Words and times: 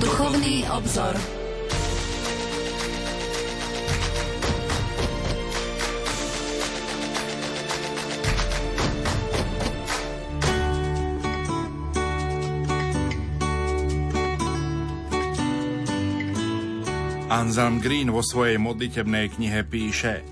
Duchovný 0.00 0.64
obzor. 0.72 1.12
Anselm 17.28 17.84
Green 17.84 18.08
vo 18.08 18.24
svojej 18.24 18.56
modlitebnej 18.56 19.28
knihe 19.36 19.60
píše 19.68 20.24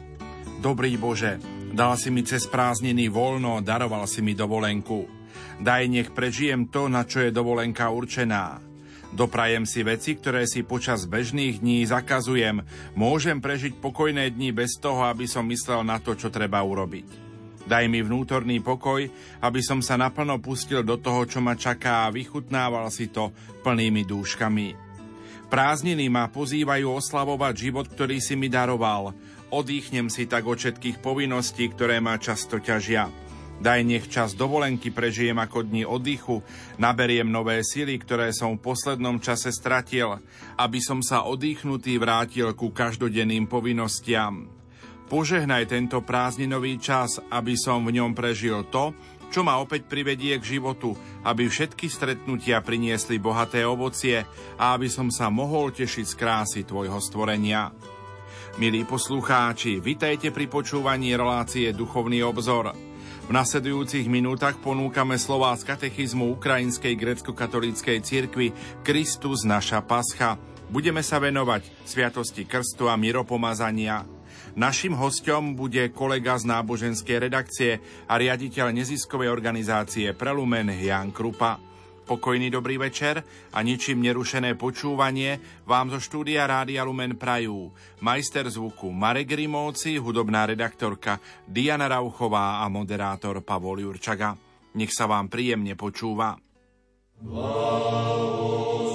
Dobrý 0.64 0.96
Bože, 0.96 1.36
dal 1.76 2.00
si 2.00 2.08
mi 2.08 2.24
cez 2.24 2.48
prázdniny 2.48 3.12
voľno, 3.12 3.60
daroval 3.60 4.08
si 4.08 4.24
mi 4.24 4.32
dovolenku. 4.32 5.04
Daj 5.60 5.84
nech 5.92 6.08
prežijem 6.16 6.72
to, 6.72 6.88
na 6.88 7.04
čo 7.04 7.24
je 7.24 7.32
dovolenka 7.34 7.92
určená. 7.92 8.69
Doprajem 9.10 9.66
si 9.66 9.82
veci, 9.82 10.14
ktoré 10.14 10.46
si 10.46 10.62
počas 10.62 11.02
bežných 11.02 11.58
dní 11.58 11.82
zakazujem. 11.82 12.62
Môžem 12.94 13.42
prežiť 13.42 13.82
pokojné 13.82 14.30
dni 14.30 14.54
bez 14.54 14.78
toho, 14.78 15.02
aby 15.02 15.26
som 15.26 15.42
myslel 15.50 15.82
na 15.82 15.98
to, 15.98 16.14
čo 16.14 16.30
treba 16.30 16.62
urobiť. 16.62 17.30
Daj 17.66 17.84
mi 17.90 18.00
vnútorný 18.00 18.62
pokoj, 18.62 19.04
aby 19.42 19.60
som 19.60 19.82
sa 19.82 19.98
naplno 19.98 20.38
pustil 20.38 20.86
do 20.86 20.96
toho, 20.96 21.26
čo 21.26 21.42
ma 21.42 21.58
čaká 21.58 22.06
a 22.06 22.14
vychutnával 22.14 22.86
si 22.88 23.10
to 23.10 23.34
plnými 23.66 24.06
dúškami. 24.06 24.90
Prázdniny 25.50 26.06
ma 26.06 26.30
pozývajú 26.30 26.86
oslavovať 26.86 27.54
život, 27.58 27.90
ktorý 27.90 28.22
si 28.22 28.38
mi 28.38 28.46
daroval. 28.46 29.10
Odýchnem 29.50 30.06
si 30.06 30.30
tak 30.30 30.46
od 30.46 30.62
všetkých 30.62 31.02
povinností, 31.02 31.66
ktoré 31.74 31.98
ma 31.98 32.14
často 32.22 32.62
ťažia. 32.62 33.10
Daj 33.60 33.84
nech 33.84 34.08
čas 34.08 34.32
dovolenky 34.32 34.88
prežijem 34.88 35.36
ako 35.36 35.68
dni 35.68 35.84
oddychu, 35.84 36.40
naberiem 36.80 37.28
nové 37.28 37.60
sily, 37.60 38.00
ktoré 38.00 38.32
som 38.32 38.56
v 38.56 38.64
poslednom 38.72 39.20
čase 39.20 39.52
stratil, 39.52 40.16
aby 40.56 40.80
som 40.80 41.04
sa 41.04 41.28
oddychnutý 41.28 42.00
vrátil 42.00 42.56
ku 42.56 42.72
každodenným 42.72 43.44
povinnostiam. 43.44 44.48
Požehnaj 45.12 45.68
tento 45.68 46.00
prázdninový 46.00 46.80
čas, 46.80 47.20
aby 47.28 47.52
som 47.52 47.84
v 47.84 48.00
ňom 48.00 48.16
prežil 48.16 48.64
to, 48.72 48.96
čo 49.28 49.44
ma 49.44 49.60
opäť 49.60 49.84
privedie 49.92 50.40
k 50.40 50.56
životu, 50.56 50.96
aby 51.28 51.44
všetky 51.44 51.84
stretnutia 51.92 52.64
priniesli 52.64 53.20
bohaté 53.20 53.68
ovocie 53.68 54.24
a 54.56 54.72
aby 54.72 54.88
som 54.88 55.12
sa 55.12 55.28
mohol 55.28 55.68
tešiť 55.68 56.06
z 56.08 56.14
krásy 56.16 56.60
Tvojho 56.64 56.96
stvorenia. 56.96 57.68
Milí 58.56 58.88
poslucháči, 58.88 59.84
vitajte 59.84 60.32
pri 60.32 60.48
počúvaní 60.48 61.12
relácie 61.12 61.76
Duchovný 61.76 62.24
obzor. 62.24 62.89
V 63.30 63.38
nasledujúcich 63.38 64.10
minútach 64.10 64.58
ponúkame 64.58 65.14
slová 65.14 65.54
z 65.54 65.62
katechizmu 65.62 66.34
Ukrajinskej 66.34 66.98
grecko-katolíckej 66.98 68.02
cirkvi 68.02 68.50
Kristus 68.82 69.46
naša 69.46 69.86
pascha. 69.86 70.34
Budeme 70.66 70.98
sa 70.98 71.22
venovať 71.22 71.62
sviatosti 71.86 72.42
krstu 72.42 72.90
a 72.90 72.98
miropomazania. 72.98 74.02
Našim 74.58 74.98
hostom 74.98 75.54
bude 75.54 75.94
kolega 75.94 76.34
z 76.42 76.50
náboženskej 76.50 77.30
redakcie 77.30 77.78
a 78.10 78.18
riaditeľ 78.18 78.74
neziskovej 78.74 79.30
organizácie 79.30 80.10
Prelumen 80.10 80.66
Jan 80.82 81.14
Krupa. 81.14 81.69
Pokojný 82.10 82.50
dobrý 82.50 82.74
večer 82.74 83.22
a 83.54 83.62
ničím 83.62 84.02
nerušené 84.02 84.58
počúvanie 84.58 85.62
vám 85.62 85.94
zo 85.94 86.02
štúdia 86.02 86.42
Rádia 86.42 86.82
Lumen 86.82 87.14
prajú 87.14 87.70
majster 88.02 88.50
zvuku 88.50 88.90
Marek 88.90 89.30
Rimovci, 89.30 89.94
hudobná 89.94 90.42
redaktorka 90.42 91.22
Diana 91.46 91.86
Rauchová 91.86 92.66
a 92.66 92.66
moderátor 92.66 93.46
Pavol 93.46 93.86
Jurčaga. 93.86 94.34
Nech 94.74 94.90
sa 94.90 95.06
vám 95.06 95.30
príjemne 95.30 95.78
počúva. 95.78 96.34
Blahoslav. 97.22 98.89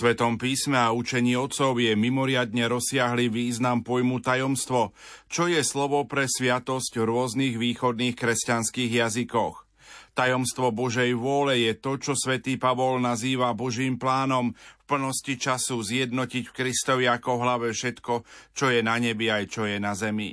Svetom 0.00 0.40
písme 0.40 0.80
a 0.80 0.96
učení 0.96 1.36
otcov 1.36 1.76
je 1.76 1.92
mimoriadne 1.92 2.72
rozsiahly 2.72 3.28
význam 3.28 3.84
pojmu 3.84 4.24
tajomstvo, 4.24 4.96
čo 5.28 5.44
je 5.44 5.60
slovo 5.60 6.08
pre 6.08 6.24
sviatosť 6.24 6.96
v 6.96 7.04
rôznych 7.04 7.60
východných 7.60 8.16
kresťanských 8.16 8.96
jazykoch. 8.96 9.68
Tajomstvo 10.16 10.72
Božej 10.72 11.12
vôle 11.12 11.68
je 11.68 11.76
to, 11.76 12.00
čo 12.00 12.16
svätý 12.16 12.56
Pavol 12.56 12.96
nazýva 12.96 13.52
Božím 13.52 14.00
plánom 14.00 14.56
v 14.56 14.82
plnosti 14.88 15.36
času 15.36 15.84
zjednotiť 15.84 16.48
v 16.48 16.56
Kristovi 16.56 17.04
ako 17.04 17.36
hlave 17.36 17.68
všetko, 17.76 18.24
čo 18.56 18.72
je 18.72 18.80
na 18.80 18.96
nebi 18.96 19.28
aj 19.28 19.52
čo 19.52 19.68
je 19.68 19.76
na 19.76 19.92
zemi. 19.92 20.32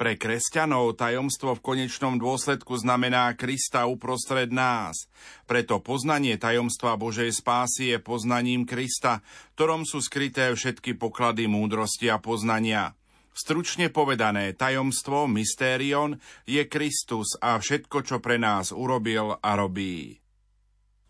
Pre 0.00 0.16
kresťanov 0.16 0.96
tajomstvo 0.96 1.60
v 1.60 1.60
konečnom 1.60 2.16
dôsledku 2.16 2.72
znamená 2.80 3.36
Krista 3.36 3.84
uprostred 3.84 4.48
nás. 4.48 5.12
Preto 5.44 5.76
poznanie 5.84 6.40
tajomstva 6.40 6.96
Božej 6.96 7.28
spásy 7.28 7.92
je 7.92 7.98
poznaním 8.00 8.64
Krista, 8.64 9.20
ktorom 9.60 9.84
sú 9.84 10.00
skryté 10.00 10.56
všetky 10.56 10.96
poklady 10.96 11.52
múdrosti 11.52 12.08
a 12.08 12.16
poznania. 12.16 12.96
Stručne 13.36 13.92
povedané, 13.92 14.56
tajomstvo, 14.56 15.28
mystérion, 15.28 16.16
je 16.48 16.64
Kristus 16.64 17.36
a 17.36 17.60
všetko, 17.60 18.00
čo 18.00 18.24
pre 18.24 18.40
nás 18.40 18.72
urobil 18.72 19.36
a 19.36 19.50
robí. 19.52 20.16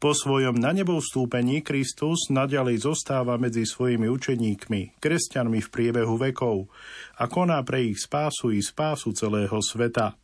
Po 0.00 0.16
svojom 0.16 0.56
na 0.56 0.72
nebo 0.72 0.96
vstúpení 0.96 1.60
Kristus 1.60 2.32
nadalej 2.32 2.88
zostáva 2.88 3.36
medzi 3.36 3.68
svojimi 3.68 4.08
učeníkmi, 4.08 4.96
kresťanmi 4.96 5.60
v 5.60 5.68
priebehu 5.68 6.16
vekov 6.16 6.72
a 7.20 7.28
koná 7.28 7.60
pre 7.60 7.84
ich 7.92 8.00
spásu 8.00 8.48
i 8.48 8.64
spásu 8.64 9.12
celého 9.12 9.60
sveta. 9.60 10.16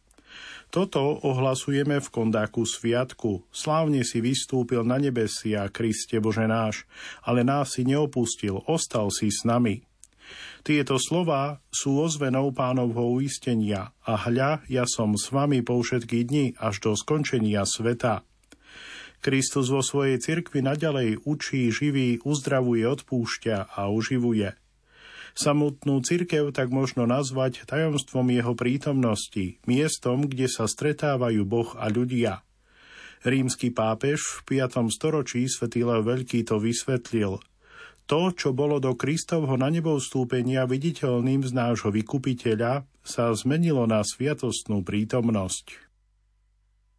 Toto 0.72 1.20
ohlasujeme 1.20 2.00
v 2.00 2.08
kondáku 2.08 2.64
sviatku. 2.64 3.44
Slávne 3.52 4.00
si 4.00 4.24
vystúpil 4.24 4.80
na 4.80 4.96
nebesia, 4.96 5.68
Kriste 5.68 6.24
Bože 6.24 6.48
náš, 6.48 6.88
ale 7.20 7.44
nás 7.44 7.76
si 7.76 7.84
neopustil, 7.84 8.64
ostal 8.64 9.12
si 9.12 9.28
s 9.28 9.44
nami. 9.44 9.84
Tieto 10.64 10.96
slova 10.96 11.60
sú 11.68 12.00
ozvenou 12.00 12.48
pánovho 12.50 13.12
uistenia 13.12 13.92
a 14.08 14.16
hľa, 14.24 14.64
ja 14.72 14.88
som 14.88 15.12
s 15.20 15.28
vami 15.28 15.60
po 15.60 15.76
všetky 15.84 16.24
dni 16.24 16.44
až 16.56 16.80
do 16.80 16.96
skončenia 16.96 17.68
sveta. 17.68 18.24
Kristus 19.26 19.74
vo 19.74 19.82
svojej 19.82 20.22
cirkvi 20.22 20.62
nadalej 20.62 21.18
učí, 21.26 21.66
živí, 21.74 22.22
uzdravuje, 22.22 22.86
odpúšťa 22.86 23.74
a 23.74 23.90
uživuje. 23.90 24.54
Samotnú 25.34 25.98
cirkev 26.06 26.54
tak 26.54 26.70
možno 26.70 27.10
nazvať 27.10 27.66
tajomstvom 27.66 28.30
jeho 28.30 28.54
prítomnosti, 28.54 29.58
miestom, 29.66 30.30
kde 30.30 30.46
sa 30.46 30.70
stretávajú 30.70 31.42
Boh 31.42 31.74
a 31.74 31.90
ľudia. 31.90 32.46
Rímsky 33.26 33.74
pápež 33.74 34.22
v 34.46 34.62
5. 34.62 34.94
storočí 34.94 35.50
svätý 35.50 35.82
Leo 35.82 36.06
Veľký 36.06 36.46
to 36.46 36.62
vysvetlil. 36.62 37.42
To, 38.06 38.30
čo 38.30 38.54
bolo 38.54 38.78
do 38.78 38.94
Kristovho 38.94 39.58
na 39.58 39.66
nebo 39.66 39.98
vstúpenia 39.98 40.70
viditeľným 40.70 41.42
z 41.42 41.50
nášho 41.50 41.90
vykupiteľa, 41.90 42.86
sa 43.02 43.34
zmenilo 43.34 43.90
na 43.90 44.06
sviatostnú 44.06 44.86
prítomnosť. 44.86 45.85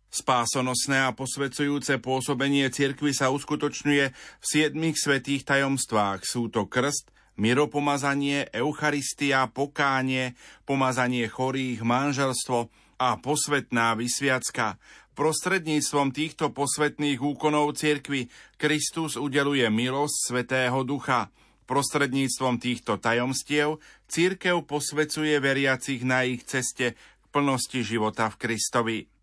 Spásonosné 0.08 1.04
a 1.04 1.12
posvedzujúce 1.12 2.00
pôsobenie 2.00 2.72
cirkvy 2.72 3.12
sa 3.12 3.28
uskutočňuje 3.30 4.06
v 4.16 4.46
siedmých 4.46 4.96
svetých 4.96 5.44
tajomstvách. 5.44 6.24
Sú 6.24 6.48
to 6.48 6.64
krst, 6.66 7.12
miropomazanie, 7.36 8.48
Eucharistia, 8.56 9.52
pokánie, 9.52 10.34
pomazanie 10.64 11.28
chorých, 11.28 11.84
manželstvo 11.84 12.72
a 12.98 13.20
posvetná 13.20 13.94
vysviacka. 14.00 14.80
Prostredníctvom 15.18 16.14
týchto 16.14 16.54
posvetných 16.54 17.18
úkonov 17.18 17.76
cirkvi 17.76 18.30
Kristus 18.56 19.18
udeluje 19.18 19.66
milosť 19.68 20.16
Svetého 20.30 20.80
Ducha. 20.86 21.34
Prostredníctvom 21.68 22.64
týchto 22.64 22.96
tajomstiev 22.96 23.84
církev 24.08 24.64
posvecuje 24.64 25.36
veriacich 25.42 26.06
na 26.08 26.24
ich 26.24 26.48
ceste 26.48 26.96
k 26.96 27.26
plnosti 27.34 27.82
života 27.84 28.32
v 28.32 28.40
Kristovi. 28.40 29.17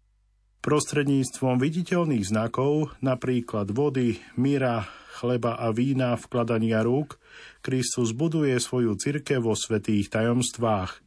Prostredníctvom 0.64 1.60
viditeľných 1.60 2.24
znakov, 2.24 2.96
napríklad 3.04 3.68
vody, 3.68 4.16
míra, 4.40 4.88
chleba 5.12 5.60
a 5.60 5.68
vína, 5.76 6.16
vkladania 6.16 6.80
rúk, 6.80 7.20
Kristus 7.60 8.16
buduje 8.16 8.56
svoju 8.56 8.96
cirkev 8.96 9.44
vo 9.44 9.52
svetých 9.52 10.08
tajomstvách. 10.08 11.04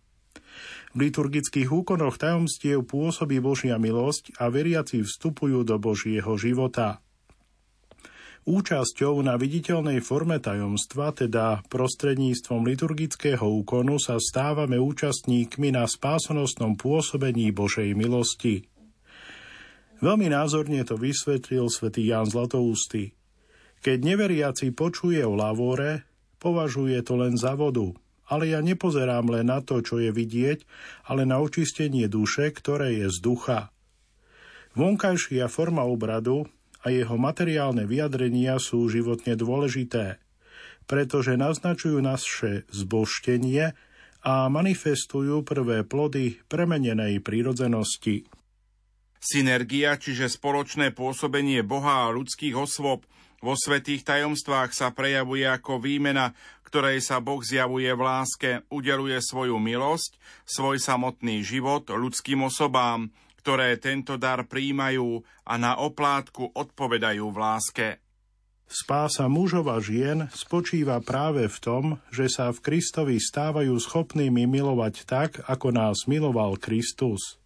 V 0.93 0.97
liturgických 1.01 1.73
úkonoch 1.73 2.21
tajomstiev 2.21 2.85
pôsobí 2.85 3.41
Božia 3.41 3.81
milosť 3.81 4.37
a 4.37 4.53
veriaci 4.53 5.01
vstupujú 5.01 5.65
do 5.65 5.81
Božieho 5.81 6.37
života. 6.37 7.01
Účasťou 8.45 9.25
na 9.25 9.41
viditeľnej 9.41 10.05
forme 10.05 10.37
tajomstva, 10.37 11.17
teda 11.17 11.65
prostredníctvom 11.65 12.61
liturgického 12.61 13.43
úkonu, 13.43 13.97
sa 13.97 14.21
stávame 14.21 14.77
účastníkmi 14.77 15.73
na 15.73 15.89
spásonosnom 15.89 16.77
pôsobení 16.77 17.49
Božej 17.49 17.97
milosti. 17.97 18.76
Veľmi 19.97 20.29
názorne 20.29 20.85
to 20.85 20.93
vysvetlil 20.93 21.73
svätý 21.73 22.05
Ján 22.05 22.29
Zlatoústy. 22.29 23.17
Keď 23.81 23.97
neveriaci 24.05 24.69
počuje 24.69 25.25
o 25.25 25.33
lavore, 25.33 26.05
považuje 26.37 27.01
to 27.01 27.17
len 27.17 27.33
za 27.33 27.57
vodu, 27.57 27.97
ale 28.29 28.53
ja 28.53 28.61
nepozerám 28.61 29.25
len 29.33 29.49
na 29.49 29.65
to, 29.65 29.81
čo 29.81 29.97
je 29.97 30.13
vidieť, 30.13 30.61
ale 31.09 31.25
na 31.25 31.41
očistenie 31.41 32.05
duše, 32.05 32.53
ktoré 32.53 32.93
je 32.93 33.07
z 33.09 33.17
ducha. 33.25 33.73
Vonkajšia 34.77 35.49
forma 35.49 35.81
obradu 35.81 36.45
a 36.85 36.93
jeho 36.93 37.17
materiálne 37.17 37.89
vyjadrenia 37.89 38.61
sú 38.61 38.85
životne 38.93 39.33
dôležité, 39.33 40.21
pretože 40.85 41.33
naznačujú 41.33 41.97
naše 42.05 42.69
zboštenie 42.69 43.73
a 44.21 44.33
manifestujú 44.45 45.41
prvé 45.41 45.81
plody 45.81 46.37
premenenej 46.45 47.17
prírodzenosti. 47.25 48.36
Synergia, 49.17 49.97
čiže 49.97 50.29
spoločné 50.29 50.93
pôsobenie 50.93 51.65
Boha 51.65 52.07
a 52.07 52.13
ľudských 52.13 52.53
osôb 52.53 53.03
vo 53.37 53.53
svetých 53.53 54.01
tajomstvách 54.01 54.73
sa 54.73 54.89
prejavuje 54.89 55.45
ako 55.45 55.77
výmena, 55.77 56.33
ktorej 56.65 57.05
sa 57.05 57.21
Boh 57.21 57.39
zjavuje 57.39 57.87
v 57.93 58.01
láske, 58.01 58.51
udeluje 58.73 59.17
svoju 59.21 59.61
milosť, 59.61 60.17
svoj 60.43 60.81
samotný 60.81 61.45
život 61.45 61.87
ľudským 61.87 62.43
osobám, 62.43 63.13
ktoré 63.39 63.79
tento 63.79 64.17
dar 64.19 64.43
príjmajú 64.43 65.23
a 65.47 65.53
na 65.55 65.79
oplátku 65.79 66.51
odpovedajú 66.51 67.25
v 67.29 67.37
láske. 67.37 67.87
Spása 68.67 69.31
mužov 69.31 69.71
a 69.71 69.79
žien 69.79 70.27
spočíva 70.35 70.99
práve 70.99 71.47
v 71.47 71.57
tom, 71.63 71.83
že 72.11 72.27
sa 72.27 72.51
v 72.51 72.59
Kristovi 72.59 73.15
stávajú 73.15 73.71
schopnými 73.79 74.43
milovať 74.43 75.07
tak, 75.07 75.39
ako 75.47 75.71
nás 75.71 76.03
miloval 76.03 76.59
Kristus. 76.59 77.39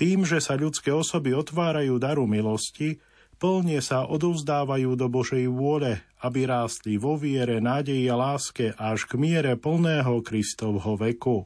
Tým, 0.00 0.24
že 0.24 0.40
sa 0.40 0.56
ľudské 0.56 0.88
osoby 0.96 1.36
otvárajú 1.36 2.00
daru 2.00 2.24
milosti, 2.24 3.04
plne 3.36 3.84
sa 3.84 4.08
odovzdávajú 4.08 4.96
do 4.96 5.12
Božej 5.12 5.44
vôle, 5.52 6.00
aby 6.24 6.48
rástli 6.48 6.96
vo 6.96 7.20
viere, 7.20 7.60
nádeji 7.60 8.08
a 8.08 8.16
láske 8.16 8.72
až 8.80 9.04
k 9.04 9.20
miere 9.20 9.60
plného 9.60 10.24
Kristovho 10.24 10.96
veku. 10.96 11.44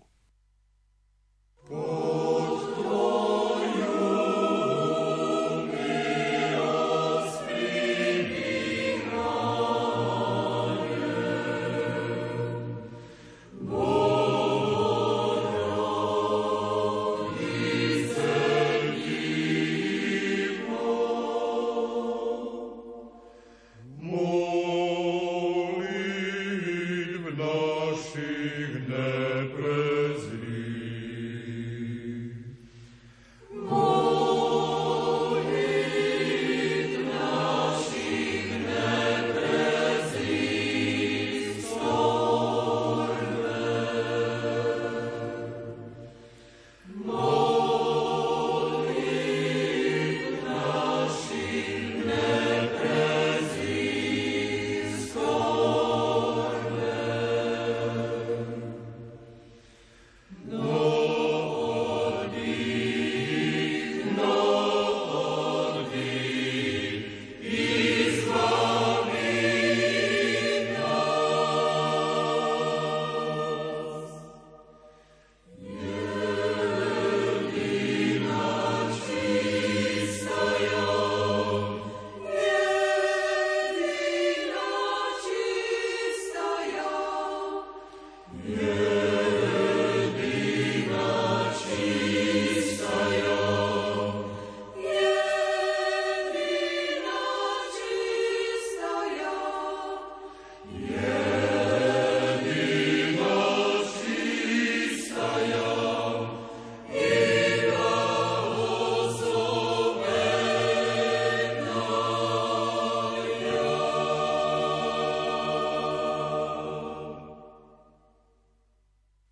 Oh. 1.66 2.73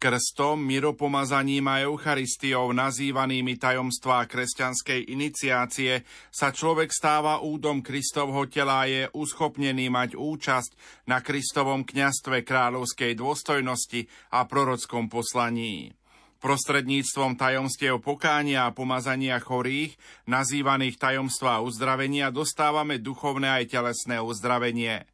Krstom, 0.03 0.59
miropomazaním 0.67 1.63
a 1.71 1.87
Eucharistiou, 1.87 2.75
nazývanými 2.75 3.55
tajomstvá 3.55 4.27
kresťanskej 4.27 5.15
iniciácie, 5.15 6.03
sa 6.27 6.51
človek 6.51 6.91
stáva 6.91 7.39
údom 7.39 7.87
Kristovho 7.87 8.51
tela 8.51 8.83
a 8.83 8.91
je 8.91 9.07
uschopnený 9.15 9.95
mať 9.95 10.19
účasť 10.19 11.07
na 11.07 11.23
Kristovom 11.23 11.87
kňastve 11.87 12.43
kráľovskej 12.43 13.15
dôstojnosti 13.15 14.11
a 14.35 14.43
prorockom 14.43 15.07
poslaní. 15.07 15.95
Prostredníctvom 16.43 17.39
tajomstiev 17.39 18.03
pokánia 18.03 18.67
a 18.67 18.75
pomazania 18.75 19.39
chorých, 19.39 19.95
nazývaných 20.27 20.99
tajomstvá 20.99 21.63
uzdravenia, 21.63 22.35
dostávame 22.35 22.99
duchovné 22.99 23.63
aj 23.63 23.65
telesné 23.71 24.19
uzdravenie– 24.19 25.07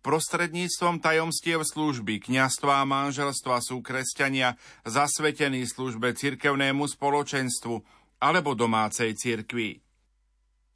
Prostredníctvom 0.00 1.04
tajomstiev 1.04 1.60
služby, 1.60 2.24
kňastva 2.24 2.82
a 2.82 2.88
manželstva 2.88 3.60
sú 3.60 3.84
kresťania 3.84 4.56
zasvetení 4.88 5.68
službe 5.68 6.16
cirkevnému 6.16 6.88
spoločenstvu 6.88 7.84
alebo 8.20 8.56
domácej 8.56 9.12
cirkvi. 9.16 9.84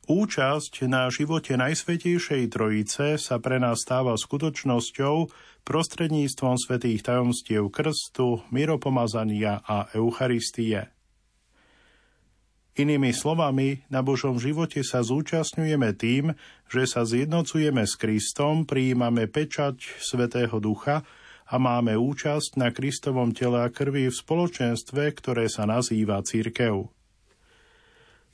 Účasť 0.05 0.85
na 0.85 1.09
živote 1.09 1.57
Najsvetejšej 1.57 2.53
Trojice 2.53 3.17
sa 3.17 3.41
pre 3.41 3.57
nás 3.57 3.81
stáva 3.81 4.13
skutočnosťou 4.21 5.33
prostredníctvom 5.65 6.61
svetých 6.61 7.01
tajomstiev 7.09 7.73
krstu, 7.73 8.45
miropomazania 8.53 9.65
a 9.65 9.89
Eucharistie. 9.97 10.94
Inými 12.75 13.15
slovami, 13.15 13.87
na 13.87 14.03
Božom 14.03 14.35
živote 14.35 14.83
sa 14.83 15.07
zúčastňujeme 15.07 15.95
tým, 15.95 16.35
že 16.67 16.91
sa 16.91 17.07
zjednocujeme 17.07 17.87
s 17.87 17.95
Kristom, 17.95 18.67
prijímame 18.67 19.31
pečať 19.31 19.79
Svetého 20.03 20.59
Ducha 20.59 21.07
a 21.47 21.55
máme 21.63 21.95
účasť 21.95 22.59
na 22.59 22.75
Kristovom 22.75 23.31
tele 23.31 23.63
a 23.63 23.71
krvi 23.71 24.11
v 24.11 24.19
spoločenstve, 24.19 25.07
ktoré 25.15 25.47
sa 25.47 25.71
nazýva 25.71 26.19
církev. 26.27 26.91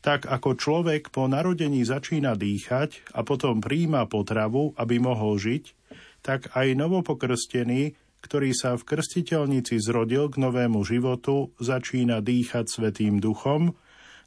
Tak 0.01 0.25
ako 0.25 0.57
človek 0.57 1.13
po 1.13 1.29
narodení 1.29 1.85
začína 1.85 2.33
dýchať 2.33 3.13
a 3.13 3.21
potom 3.21 3.61
príjma 3.61 4.09
potravu, 4.09 4.73
aby 4.81 4.97
mohol 4.97 5.37
žiť, 5.37 5.77
tak 6.25 6.49
aj 6.57 6.81
novopokrstený, 6.81 7.93
ktorý 8.25 8.57
sa 8.57 8.81
v 8.81 8.89
krstiteľnici 8.89 9.77
zrodil 9.77 10.33
k 10.33 10.41
novému 10.41 10.81
životu, 10.81 11.53
začína 11.61 12.25
dýchať 12.25 12.73
Svetým 12.73 13.21
duchom 13.21 13.77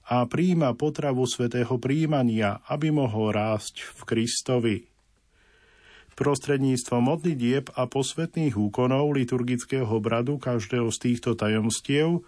a 0.08 0.28
príjma 0.28 0.76
potravu 0.76 1.24
svetého 1.24 1.80
príjmania, 1.80 2.60
aby 2.68 2.92
mohol 2.92 3.32
rásť 3.32 3.84
v 3.84 4.00
Kristovi. 4.04 4.78
Prostredníctvom 6.14 7.02
modlitieb 7.10 7.74
a 7.74 7.90
posvetných 7.90 8.54
úkonov 8.54 9.18
liturgického 9.18 9.98
bradu 9.98 10.38
každého 10.38 10.94
z 10.94 10.98
týchto 11.10 11.34
tajomstiev 11.34 12.22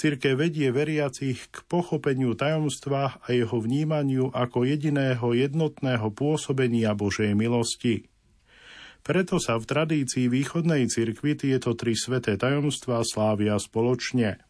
Cirke 0.00 0.32
vedie 0.32 0.72
veriacich 0.72 1.52
k 1.52 1.60
pochopeniu 1.68 2.32
tajomstva 2.32 3.20
a 3.20 3.26
jeho 3.36 3.60
vnímaniu 3.60 4.32
ako 4.32 4.64
jediného 4.64 5.36
jednotného 5.36 6.08
pôsobenia 6.16 6.96
Božej 6.96 7.36
milosti. 7.36 8.08
Preto 9.04 9.36
sa 9.36 9.60
v 9.60 9.68
tradícii 9.68 10.32
východnej 10.32 10.88
cirkvi 10.88 11.36
tieto 11.36 11.76
tri 11.76 11.96
sveté 11.96 12.40
tajomstvá 12.40 13.04
slávia 13.04 13.60
spoločne. 13.60 14.40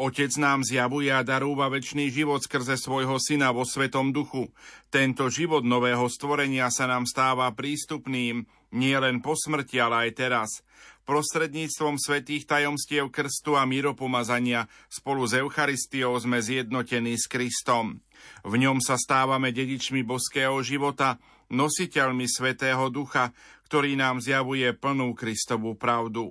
Otec 0.00 0.32
nám 0.40 0.64
zjavuje 0.64 1.12
a 1.12 1.20
darúva 1.20 1.68
väčší 1.68 2.08
život 2.08 2.40
skrze 2.40 2.80
svojho 2.80 3.20
syna 3.20 3.52
vo 3.52 3.68
Svetom 3.68 4.16
duchu. 4.16 4.48
Tento 4.88 5.28
život 5.28 5.60
nového 5.60 6.08
stvorenia 6.08 6.72
sa 6.72 6.88
nám 6.88 7.04
stáva 7.04 7.52
prístupným 7.52 8.48
nie 8.72 8.96
len 8.96 9.20
po 9.20 9.36
smrti, 9.36 9.76
ale 9.76 10.08
aj 10.08 10.10
teraz– 10.16 10.50
Prostredníctvom 11.10 11.98
svetých 11.98 12.46
tajomstiev 12.46 13.10
krstu 13.10 13.58
a 13.58 13.66
míropomazania 13.66 14.70
spolu 14.86 15.26
s 15.26 15.34
Eucharistiou 15.34 16.14
sme 16.22 16.38
zjednotení 16.38 17.18
s 17.18 17.26
Kristom. 17.26 17.98
V 18.46 18.54
ňom 18.54 18.78
sa 18.78 18.94
stávame 18.94 19.50
dedičmi 19.50 20.06
boského 20.06 20.54
života, 20.62 21.18
nositeľmi 21.50 22.30
Svetého 22.30 22.86
Ducha, 22.94 23.34
ktorý 23.66 23.98
nám 23.98 24.22
zjavuje 24.22 24.70
plnú 24.70 25.18
Kristovú 25.18 25.74
pravdu. 25.74 26.30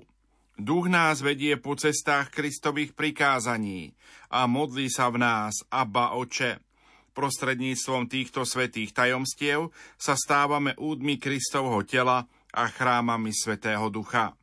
Duch 0.60 0.92
nás 0.92 1.24
vedie 1.24 1.56
po 1.56 1.80
cestách 1.80 2.36
Kristových 2.36 2.92
prikázaní 2.92 3.96
a 4.28 4.44
modlí 4.44 4.92
sa 4.92 5.08
v 5.08 5.24
nás, 5.24 5.64
Abba 5.72 6.20
Oče. 6.20 6.60
Prostredníctvom 7.16 8.12
týchto 8.12 8.44
svetých 8.44 8.92
tajomstiev 8.92 9.72
sa 9.96 10.20
stávame 10.20 10.76
údmi 10.76 11.16
Kristovho 11.16 11.88
tela 11.88 12.28
a 12.52 12.68
chrámami 12.68 13.32
Svetého 13.32 13.88
Ducha. 13.88 14.36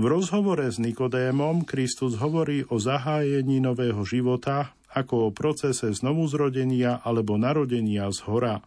V 0.00 0.04
rozhovore 0.08 0.64
s 0.64 0.80
Nikodémom 0.80 1.68
Kristus 1.68 2.16
hovorí 2.16 2.64
o 2.72 2.80
zahájení 2.80 3.60
nového 3.60 4.08
života 4.08 4.72
ako 4.88 5.28
o 5.28 5.34
procese 5.36 5.92
znovuzrodenia 5.92 7.04
alebo 7.04 7.36
narodenia 7.36 8.08
z 8.08 8.24
hora. 8.24 8.64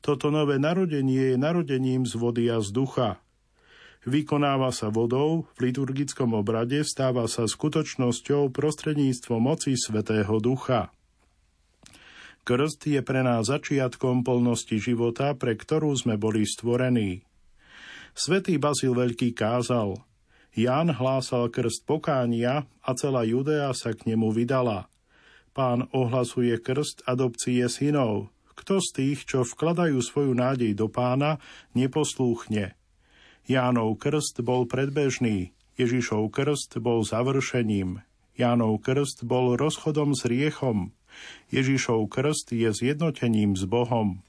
Toto 0.00 0.32
nové 0.34 0.56
narodenie 0.56 1.36
je 1.36 1.38
narodením 1.38 2.08
z 2.08 2.16
vody 2.16 2.48
a 2.48 2.64
z 2.64 2.74
ducha. 2.74 3.21
Vykonáva 4.02 4.74
sa 4.74 4.90
vodou, 4.90 5.46
v 5.54 5.70
liturgickom 5.70 6.34
obrade 6.34 6.82
stáva 6.82 7.30
sa 7.30 7.46
skutočnosťou 7.46 8.50
prostredníctvom 8.50 9.40
moci 9.40 9.78
Svetého 9.78 10.42
Ducha. 10.42 10.90
Krst 12.42 12.90
je 12.90 12.98
pre 13.06 13.22
nás 13.22 13.46
začiatkom 13.46 14.26
plnosti 14.26 14.74
života, 14.82 15.38
pre 15.38 15.54
ktorú 15.54 15.94
sme 15.94 16.18
boli 16.18 16.42
stvorení. 16.42 17.22
Svetý 18.18 18.58
Bazil 18.58 18.98
Veľký 18.98 19.30
kázal– 19.30 19.96
Ján 20.52 20.92
hlásal 20.92 21.48
krst 21.48 21.88
pokánia 21.88 22.68
a 22.84 22.92
celá 22.92 23.24
Judea 23.24 23.72
sa 23.72 23.96
k 23.96 24.04
nemu 24.12 24.36
vydala. 24.36 24.84
Pán 25.56 25.88
ohlasuje 25.96 26.60
krst 26.60 27.08
adopcie 27.08 27.64
synov. 27.72 28.28
Kto 28.52 28.76
z 28.84 28.88
tých, 28.92 29.24
čo 29.24 29.48
vkladajú 29.48 29.96
svoju 30.04 30.36
nádej 30.36 30.76
do 30.76 30.92
pána, 30.92 31.40
neposlúchne? 31.72 32.76
Jánov 33.42 33.98
krst 33.98 34.38
bol 34.46 34.70
predbežný, 34.70 35.50
Ježišov 35.74 36.30
krst 36.30 36.78
bol 36.78 37.02
završením. 37.02 37.98
Jánov 38.38 38.78
krst 38.86 39.26
bol 39.26 39.58
rozchodom 39.58 40.14
s 40.14 40.22
riechom. 40.30 40.94
Ježišov 41.50 42.06
krst 42.06 42.54
je 42.54 42.70
zjednotením 42.70 43.58
s 43.58 43.66
Bohom. 43.66 44.22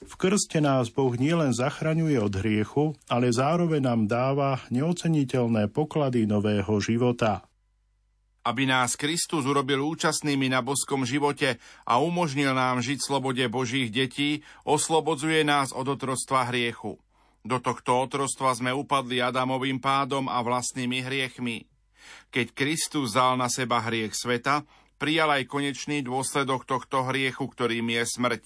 V 0.00 0.14
krste 0.16 0.64
nás 0.64 0.88
Boh 0.88 1.12
nielen 1.12 1.52
zachraňuje 1.52 2.16
od 2.22 2.32
hriechu, 2.40 2.96
ale 3.10 3.28
zároveň 3.34 3.84
nám 3.84 4.00
dáva 4.08 4.62
neoceniteľné 4.72 5.68
poklady 5.68 6.24
nového 6.24 6.80
života. 6.80 7.44
Aby 8.40 8.64
nás 8.64 8.96
Kristus 8.96 9.44
urobil 9.44 9.84
účastnými 9.84 10.48
na 10.48 10.64
boskom 10.64 11.04
živote 11.04 11.60
a 11.84 12.00
umožnil 12.00 12.56
nám 12.56 12.80
žiť 12.80 12.98
slobode 13.04 13.44
Božích 13.52 13.92
detí, 13.92 14.40
oslobodzuje 14.64 15.44
nás 15.44 15.76
od 15.76 15.84
otrostva 15.84 16.48
hriechu. 16.48 16.96
Do 17.40 17.56
tohto 17.56 18.04
otrostva 18.04 18.52
sme 18.52 18.68
upadli 18.72 19.24
Adamovým 19.24 19.80
pádom 19.80 20.28
a 20.28 20.44
vlastnými 20.44 21.00
hriechmi. 21.00 21.64
Keď 22.28 22.52
Kristus 22.52 23.16
zal 23.16 23.40
na 23.40 23.48
seba 23.48 23.80
hriech 23.80 24.12
sveta, 24.12 24.62
prijal 25.00 25.32
aj 25.32 25.48
konečný 25.48 26.04
dôsledok 26.04 26.68
tohto 26.68 27.08
hriechu, 27.08 27.48
ktorým 27.48 27.88
je 27.96 28.04
smrť. 28.04 28.42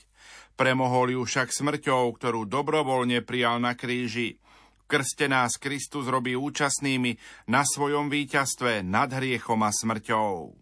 Premohol 0.54 1.18
ju 1.18 1.26
však 1.26 1.50
smrťou, 1.50 2.14
ktorú 2.14 2.46
dobrovoľne 2.46 3.26
prijal 3.26 3.58
na 3.58 3.74
kríži. 3.74 4.38
Krste 4.86 5.26
nás 5.26 5.58
Kristus 5.58 6.06
robí 6.06 6.38
účastnými 6.38 7.18
na 7.50 7.66
svojom 7.66 8.06
víťazstve 8.06 8.86
nad 8.86 9.10
hriechom 9.10 9.58
a 9.66 9.74
smrťou. 9.74 10.54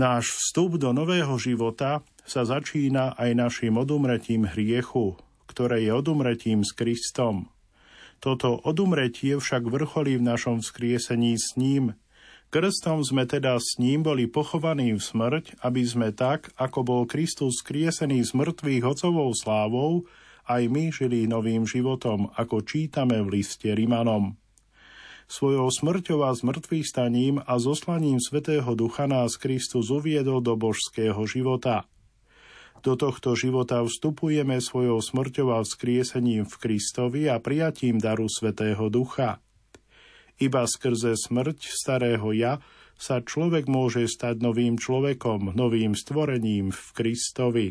Náš 0.00 0.32
vstup 0.32 0.80
do 0.80 0.96
nového 0.96 1.36
života 1.36 2.00
sa 2.24 2.48
začína 2.48 3.12
aj 3.20 3.36
našim 3.36 3.76
odumretím 3.76 4.48
hriechu, 4.48 5.20
ktoré 5.52 5.84
je 5.84 5.92
odumretím 5.92 6.64
s 6.64 6.72
Kristom. 6.72 7.52
Toto 8.24 8.56
odumretie 8.64 9.36
však 9.36 9.68
vrcholí 9.68 10.16
v 10.16 10.24
našom 10.24 10.64
vzkriesení 10.64 11.36
s 11.36 11.60
ním, 11.60 11.92
Krstom 12.52 13.00
sme 13.00 13.24
teda 13.24 13.56
s 13.56 13.80
ním 13.80 14.04
boli 14.04 14.28
pochovaní 14.28 14.92
v 14.92 15.00
smrť, 15.00 15.64
aby 15.64 15.88
sme 15.88 16.12
tak, 16.12 16.52
ako 16.60 16.84
bol 16.84 17.02
Kristus 17.08 17.64
skriesený 17.64 18.28
z 18.28 18.36
mŕtvych 18.36 18.84
hocovou 18.84 19.32
slávou, 19.32 20.04
aj 20.44 20.68
my 20.68 20.92
žili 20.92 21.24
novým 21.24 21.64
životom, 21.64 22.28
ako 22.36 22.60
čítame 22.60 23.16
v 23.24 23.40
liste 23.40 23.72
Rimanom. 23.72 24.36
Svojou 25.32 25.72
smrťou 25.72 26.28
a 26.28 26.36
zmrtvých 26.36 26.84
staním 26.84 27.40
a 27.40 27.56
zoslaním 27.56 28.20
Svetého 28.20 28.76
Ducha 28.76 29.08
nás 29.08 29.40
Kristus 29.40 29.88
uviedol 29.88 30.44
do 30.44 30.52
božského 30.52 31.24
života. 31.24 31.88
Do 32.82 32.98
tohto 32.98 33.38
života 33.38 33.78
vstupujeme 33.86 34.58
svojou 34.58 34.98
smrťou 34.98 35.54
a 35.54 35.62
vzkriesením 35.62 36.50
v 36.50 36.54
Kristovi 36.58 37.30
a 37.30 37.38
prijatím 37.38 38.02
daru 38.02 38.26
Svetého 38.26 38.90
Ducha. 38.90 39.38
Iba 40.42 40.66
skrze 40.66 41.14
smrť 41.14 41.62
starého 41.70 42.34
ja 42.34 42.58
sa 42.98 43.22
človek 43.22 43.70
môže 43.70 44.02
stať 44.10 44.42
novým 44.42 44.82
človekom, 44.82 45.54
novým 45.54 45.94
stvorením 45.94 46.74
v 46.74 46.86
Kristovi. 46.90 47.68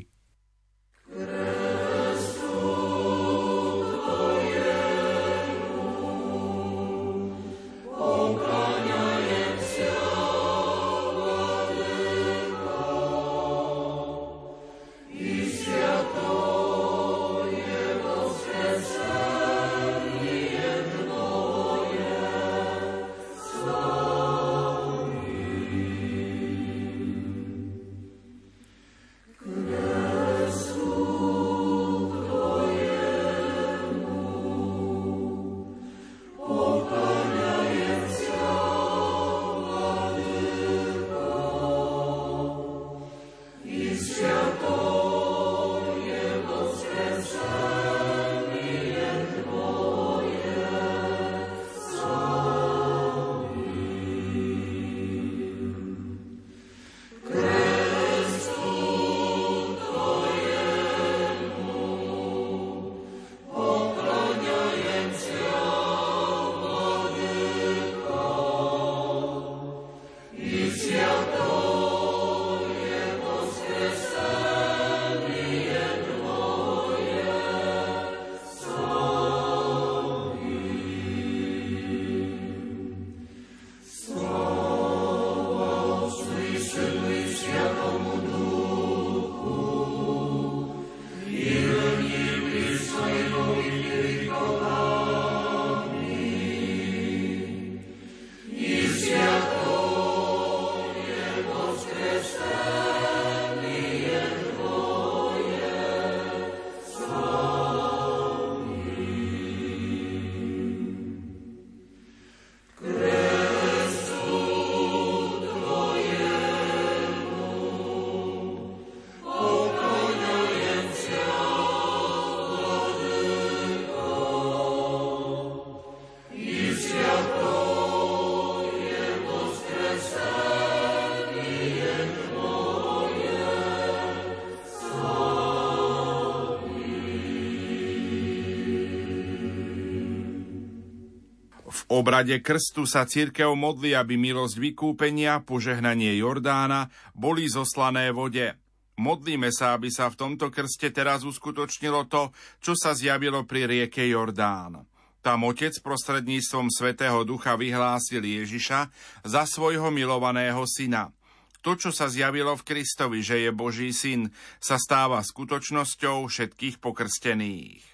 Obrade 142.02 142.42
krstu 142.42 142.90
sa 142.90 143.06
církev 143.06 143.54
modli, 143.54 143.94
aby 143.94 144.18
milosť 144.18 144.58
vykúpenia, 144.58 145.46
požehnanie 145.46 146.18
Jordána 146.18 146.90
boli 147.14 147.46
zoslané 147.46 148.10
vode. 148.10 148.58
Modlíme 148.98 149.54
sa, 149.54 149.78
aby 149.78 149.94
sa 149.94 150.10
v 150.10 150.18
tomto 150.18 150.50
krste 150.50 150.90
teraz 150.90 151.22
uskutočnilo 151.22 152.10
to, 152.10 152.34
čo 152.58 152.74
sa 152.74 152.98
zjavilo 152.98 153.46
pri 153.46 153.70
rieke 153.70 154.02
Jordán. 154.10 154.82
Tam 155.22 155.46
otec 155.46 155.78
prostredníctvom 155.86 156.74
Svetého 156.74 157.22
Ducha 157.22 157.54
vyhlásil 157.54 158.26
Ježiša 158.26 158.90
za 159.22 159.44
svojho 159.46 159.94
milovaného 159.94 160.66
syna. 160.66 161.14
To, 161.62 161.78
čo 161.78 161.94
sa 161.94 162.10
zjavilo 162.10 162.58
v 162.58 162.66
Kristovi, 162.66 163.22
že 163.22 163.46
je 163.46 163.54
Boží 163.54 163.94
syn, 163.94 164.34
sa 164.58 164.82
stáva 164.82 165.22
skutočnosťou 165.22 166.26
všetkých 166.26 166.82
pokrstených. 166.82 167.91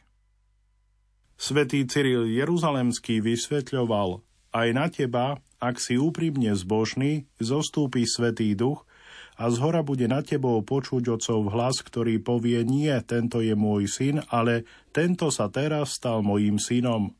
Svetý 1.37 1.85
Cyril 1.85 2.25
Jeruzalemský 2.33 3.21
vysvetľoval, 3.21 4.25
aj 4.57 4.67
na 4.73 4.89
teba, 4.89 5.37
ak 5.61 5.77
si 5.77 5.93
úprimne 5.93 6.57
zbožný, 6.57 7.29
zostúpi 7.37 8.09
Svetý 8.09 8.57
Duch 8.57 8.89
a 9.37 9.53
zhora 9.53 9.85
bude 9.85 10.09
na 10.09 10.25
tebou 10.25 10.57
počuť 10.65 11.13
Otcov 11.13 11.53
hlas, 11.53 11.85
ktorý 11.85 12.17
povie, 12.25 12.65
nie, 12.65 12.89
tento 13.05 13.37
je 13.45 13.53
môj 13.53 13.85
syn, 13.85 14.25
ale 14.33 14.65
tento 14.89 15.29
sa 15.29 15.45
teraz 15.53 15.93
stal 16.01 16.25
mojím 16.25 16.57
synom. 16.57 17.13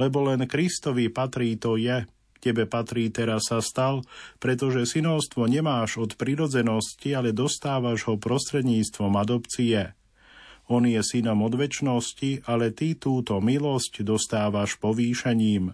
Lebo 0.00 0.24
len 0.24 0.48
Kristovi 0.48 1.12
patrí 1.12 1.60
to 1.60 1.76
je, 1.76 2.08
tebe 2.40 2.64
patrí 2.64 3.12
teraz 3.12 3.52
sa 3.52 3.60
stal, 3.60 4.08
pretože 4.40 4.88
synovstvo 4.88 5.44
nemáš 5.44 6.00
od 6.00 6.16
prirodzenosti, 6.16 7.12
ale 7.12 7.36
dostávaš 7.36 8.08
ho 8.08 8.16
prostredníctvom 8.16 9.12
adopcie. 9.20 9.97
On 10.68 10.84
je 10.84 11.00
synom 11.00 11.40
od 11.40 11.56
väčšnosti, 11.56 12.44
ale 12.44 12.76
ty 12.76 12.92
túto 12.92 13.40
milosť 13.40 14.04
dostávaš 14.04 14.76
povýšením. 14.76 15.72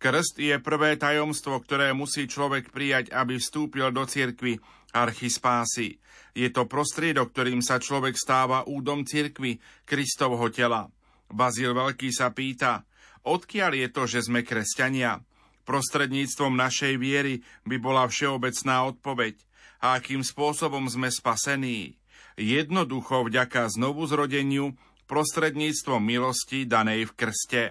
Krst 0.00 0.40
je 0.40 0.56
prvé 0.60 0.96
tajomstvo, 0.96 1.60
ktoré 1.60 1.92
musí 1.92 2.24
človek 2.24 2.72
prijať, 2.72 3.12
aby 3.12 3.36
vstúpil 3.36 3.92
do 3.92 4.08
cirkvy, 4.08 4.56
archy 4.96 5.28
spásy. 5.28 6.00
Je 6.32 6.48
to 6.48 6.64
prostriedok, 6.64 7.36
ktorým 7.36 7.60
sa 7.60 7.76
človek 7.76 8.16
stáva 8.16 8.64
údom 8.64 9.04
cirkvy, 9.04 9.60
Kristovho 9.84 10.48
tela. 10.48 10.88
Bazil 11.28 11.76
Veľký 11.76 12.08
sa 12.16 12.32
pýta, 12.32 12.88
odkiaľ 13.28 13.76
je 13.76 13.88
to, 13.92 14.02
že 14.08 14.20
sme 14.24 14.40
kresťania? 14.40 15.20
Prostredníctvom 15.68 16.56
našej 16.56 16.96
viery 16.96 17.44
by 17.68 17.76
bola 17.76 18.08
všeobecná 18.08 18.88
odpoveď. 18.88 19.36
A 19.84 20.00
akým 20.00 20.24
spôsobom 20.24 20.88
sme 20.88 21.12
spasení? 21.12 21.99
Jednoducho 22.40 23.28
vďaka 23.28 23.68
znovu 23.68 24.08
zrodeniu 24.08 24.72
prostredníctvom 25.04 26.00
milosti 26.00 26.64
danej 26.64 27.12
v 27.12 27.12
krste. 27.12 27.62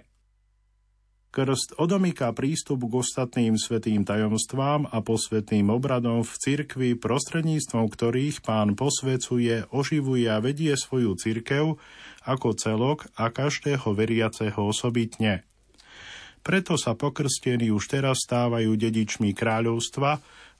Krst 1.29 1.77
odomýka 1.77 2.33
prístup 2.33 2.89
k 2.89 3.05
ostatným 3.05 3.53
svetým 3.53 4.01
tajomstvám 4.01 4.89
a 4.89 4.97
posvetným 5.05 5.69
obradom 5.69 6.25
v 6.25 6.33
cirkvi, 6.41 6.89
prostredníctvom 6.97 7.85
ktorých 7.85 8.41
pán 8.41 8.73
posvecuje, 8.73 9.69
oživuje 9.69 10.25
a 10.25 10.41
vedie 10.41 10.73
svoju 10.73 11.13
cirkev 11.21 11.77
ako 12.25 12.57
celok 12.57 13.05
a 13.13 13.29
každého 13.29 13.93
veriaceho 13.93 14.57
osobitne. 14.57 15.45
Preto 16.41 16.81
sa 16.81 16.97
pokrstení 16.97 17.69
už 17.69 17.93
teraz 17.93 18.25
stávajú 18.25 18.73
dedičmi 18.73 19.37
kráľovstva 19.37 20.11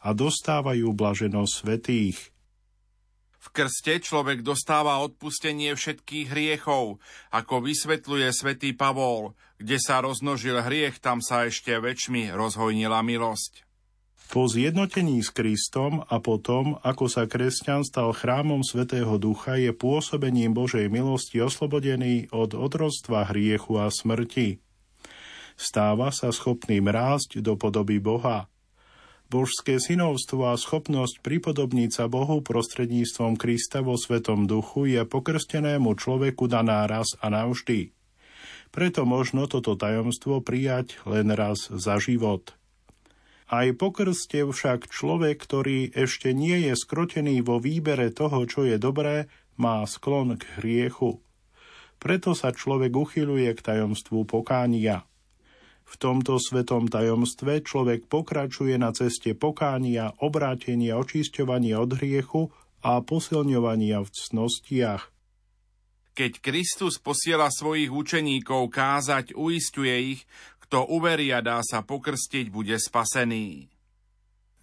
a 0.06 0.10
dostávajú 0.13 0.93
blaženosť 0.93 1.54
svetých– 1.65 2.17
v 3.39 3.47
krste 3.56 4.04
človek 4.04 4.43
dostáva 4.43 4.99
odpustenie 4.99 5.71
všetkých 5.71 6.28
hriechov, 6.28 6.99
ako 7.32 7.56
vysvetľuje 7.63 8.28
svätý 8.36 8.75
Pavol, 8.75 9.32
kde 9.56 9.80
sa 9.80 10.04
roznožil 10.04 10.60
hriech, 10.60 10.99
tam 10.99 11.23
sa 11.23 11.47
ešte 11.47 11.71
väčšmi 11.80 12.36
rozhojnila 12.36 12.99
milosť. 12.99 13.63
Po 14.30 14.45
zjednotení 14.45 15.25
s 15.25 15.34
Kristom 15.34 16.06
a 16.06 16.21
potom, 16.21 16.78
ako 16.86 17.10
sa 17.10 17.25
kresťan 17.25 17.82
stal 17.82 18.13
chrámom 18.13 18.62
Svetého 18.62 19.17
Ducha, 19.17 19.58
je 19.58 19.73
pôsobením 19.73 20.54
Božej 20.54 20.86
milosti 20.86 21.41
oslobodený 21.41 22.30
od 22.30 22.54
odrodstva 22.54 23.25
hriechu 23.34 23.82
a 23.82 23.89
smrti. 23.89 24.62
Stáva 25.58 26.13
sa 26.13 26.30
schopným 26.30 26.86
rásť 26.86 27.41
do 27.41 27.58
podoby 27.58 27.97
Boha– 27.97 28.45
Božské 29.29 29.77
synovstvo 29.77 30.49
a 30.49 30.57
schopnosť 30.57 31.21
pripodobniť 31.21 31.89
sa 31.93 32.05
Bohu 32.09 32.41
prostredníctvom 32.41 33.37
Krista 33.37 33.85
vo 33.85 33.93
Svetom 33.93 34.49
duchu 34.49 34.89
je 34.89 35.05
pokrstenému 35.05 35.93
človeku 35.93 36.49
daná 36.49 36.89
raz 36.89 37.13
a 37.21 37.29
navždy. 37.29 37.93
Preto 38.73 39.05
možno 39.05 39.45
toto 39.45 39.77
tajomstvo 39.77 40.41
prijať 40.41 40.97
len 41.05 41.29
raz 41.29 41.69
za 41.69 42.01
život. 42.01 42.57
Aj 43.49 43.69
po 43.77 43.93
krste 43.93 44.49
však 44.49 44.89
človek, 44.89 45.37
ktorý 45.37 45.93
ešte 45.93 46.33
nie 46.33 46.65
je 46.65 46.73
skrotený 46.73 47.45
vo 47.45 47.61
výbere 47.61 48.09
toho, 48.09 48.49
čo 48.49 48.65
je 48.65 48.81
dobré, 48.81 49.29
má 49.61 49.85
sklon 49.85 50.41
k 50.41 50.45
hriechu. 50.57 51.21
Preto 52.01 52.33
sa 52.33 52.49
človek 52.49 52.97
uchyluje 52.97 53.53
k 53.53 53.61
tajomstvu 53.61 54.25
pokánia. 54.25 55.09
V 55.89 55.97
tomto 55.97 56.38
svetom 56.38 56.86
tajomstve 56.86 57.65
človek 57.65 58.06
pokračuje 58.06 58.78
na 58.78 58.93
ceste 58.93 59.34
pokánia, 59.34 60.13
obrátenia, 60.21 61.02
očisťovania 61.02 61.82
od 61.82 61.97
hriechu 61.97 62.43
a 62.86 63.02
posilňovania 63.02 63.97
v 64.06 64.10
cnostiach. 64.13 65.10
Keď 66.13 66.32
Kristus 66.45 67.02
posiela 67.02 67.49
svojich 67.49 67.89
učeníkov 67.89 68.69
kázať, 68.69 69.34
uistuje 69.34 70.13
ich, 70.13 70.21
kto 70.62 70.86
uveria 70.86 71.41
dá 71.41 71.65
sa 71.65 71.82
pokrstiť, 71.82 72.54
bude 72.54 72.78
spasený. 72.78 73.65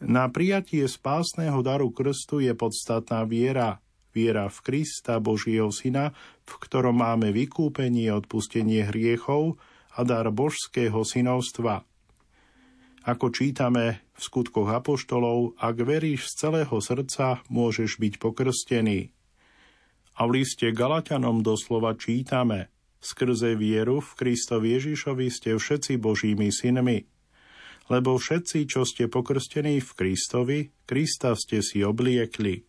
Na 0.06 0.28
prijatie 0.30 0.86
spásneho 0.86 1.58
daru 1.64 1.90
krstu 1.90 2.44
je 2.44 2.52
podstatná 2.54 3.26
viera. 3.26 3.82
Viera 4.14 4.48
v 4.48 4.58
Krista, 4.62 5.18
Božieho 5.20 5.68
Syna, 5.74 6.14
v 6.46 6.52
ktorom 6.62 7.02
máme 7.02 7.34
vykúpenie, 7.34 8.08
odpustenie 8.14 8.86
hriechov, 8.88 9.60
a 9.96 10.00
dar 10.04 10.28
božského 10.28 11.00
synovstva. 11.02 11.88
Ako 13.06 13.32
čítame 13.32 14.04
v 14.12 14.20
skutkoch 14.20 14.68
apoštolov, 14.68 15.56
ak 15.56 15.76
veríš 15.80 16.28
z 16.34 16.46
celého 16.46 16.76
srdca, 16.82 17.40
môžeš 17.48 18.02
byť 18.02 18.14
pokrstený. 18.20 19.14
A 20.16 20.20
v 20.26 20.42
liste 20.42 20.68
Galatianom 20.72 21.40
doslova 21.40 21.94
čítame, 21.96 22.68
skrze 23.00 23.54
vieru 23.54 24.02
v 24.02 24.10
Kristovi 24.16 24.74
Ježišovi 24.74 25.26
ste 25.30 25.54
všetci 25.54 26.02
Božími 26.02 26.50
synmi. 26.50 27.06
Lebo 27.86 28.18
všetci, 28.18 28.66
čo 28.66 28.82
ste 28.82 29.06
pokrstení 29.06 29.78
v 29.78 29.90
Kristovi, 29.94 30.58
Krista 30.82 31.38
ste 31.38 31.62
si 31.62 31.86
obliekli. 31.86 32.66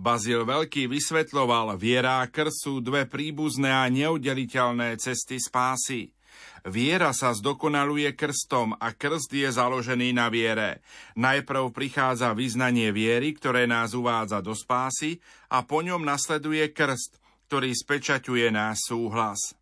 Bazil 0.00 0.48
Veľký 0.48 0.88
vysvetloval, 0.88 1.76
viera 1.76 2.24
a 2.24 2.26
krst 2.26 2.58
sú 2.64 2.74
dve 2.80 3.04
príbuzné 3.04 3.68
a 3.68 3.84
neudeliteľné 3.92 4.96
cesty 4.96 5.36
spásy. 5.36 6.16
Viera 6.62 7.10
sa 7.10 7.34
zdokonaluje 7.34 8.14
krstom 8.14 8.78
a 8.78 8.94
krst 8.94 9.34
je 9.34 9.50
založený 9.50 10.14
na 10.14 10.30
viere. 10.30 10.80
Najprv 11.18 11.74
prichádza 11.74 12.32
vyznanie 12.32 12.94
viery, 12.94 13.34
ktoré 13.34 13.66
nás 13.66 13.92
uvádza 13.92 14.38
do 14.40 14.54
spásy 14.54 15.18
a 15.50 15.66
po 15.66 15.82
ňom 15.82 16.06
nasleduje 16.06 16.70
krst, 16.70 17.18
ktorý 17.50 17.74
spečaťuje 17.74 18.48
náš 18.54 18.88
súhlas. 18.88 19.58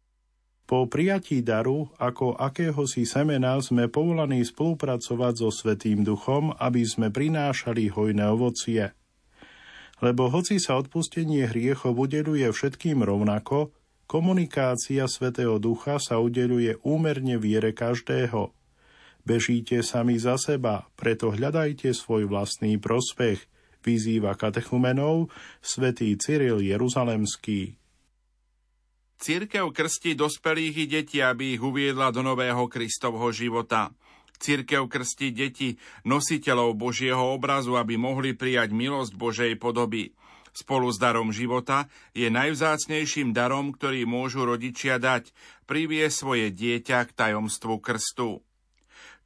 Po 0.69 0.87
prijatí 0.87 1.43
daru, 1.43 1.91
ako 1.99 2.39
akéhosi 2.39 3.03
semena, 3.03 3.59
sme 3.59 3.91
povolaní 3.91 4.47
spolupracovať 4.47 5.35
so 5.43 5.51
Svetým 5.51 6.07
duchom, 6.07 6.55
aby 6.63 6.87
sme 6.87 7.11
prinášali 7.11 7.91
hojné 7.91 8.31
ovocie– 8.31 8.95
lebo 10.01 10.33
hoci 10.33 10.57
sa 10.57 10.81
odpustenie 10.81 11.45
hriechov 11.49 11.93
udeluje 11.93 12.49
všetkým 12.49 13.05
rovnako, 13.05 13.73
komunikácia 14.09 15.05
Svetého 15.07 15.61
Ducha 15.61 16.01
sa 16.01 16.19
udeluje 16.19 16.81
úmerne 16.81 17.37
viere 17.37 17.77
každého. 17.77 18.53
Bežíte 19.29 19.85
sami 19.85 20.17
za 20.17 20.41
seba, 20.41 20.89
preto 20.97 21.29
hľadajte 21.29 21.93
svoj 21.93 22.25
vlastný 22.27 22.81
prospech, 22.81 23.45
vyzýva 23.85 24.37
katechumenov 24.37 25.29
svätý 25.61 26.17
Cyril 26.17 26.65
Jeruzalemský. 26.65 27.77
Církev 29.21 29.69
krstí 29.77 30.17
dospelých 30.17 30.75
i 30.81 30.87
detí, 30.89 31.19
aby 31.21 31.61
ich 31.61 31.61
uviedla 31.61 32.09
do 32.09 32.25
nového 32.25 32.65
Kristovho 32.73 33.29
života– 33.37 33.93
Cirkev 34.41 34.89
krstí 34.89 35.37
deti, 35.37 35.77
nositeľov 36.09 36.73
Božieho 36.81 37.37
obrazu, 37.37 37.77
aby 37.77 38.01
mohli 38.01 38.33
prijať 38.33 38.73
milosť 38.73 39.13
Božej 39.13 39.53
podoby. 39.61 40.17
Spolu 40.51 40.91
s 40.91 40.99
darom 40.99 41.31
života 41.31 41.87
je 42.17 42.27
najvzácnejším 42.33 43.31
darom, 43.37 43.71
ktorý 43.71 44.09
môžu 44.09 44.49
rodičia 44.49 44.99
dať, 44.99 45.31
privie 45.69 46.09
svoje 46.11 46.51
dieťa 46.51 47.07
k 47.07 47.11
tajomstvu 47.15 47.79
krstu. 47.79 48.43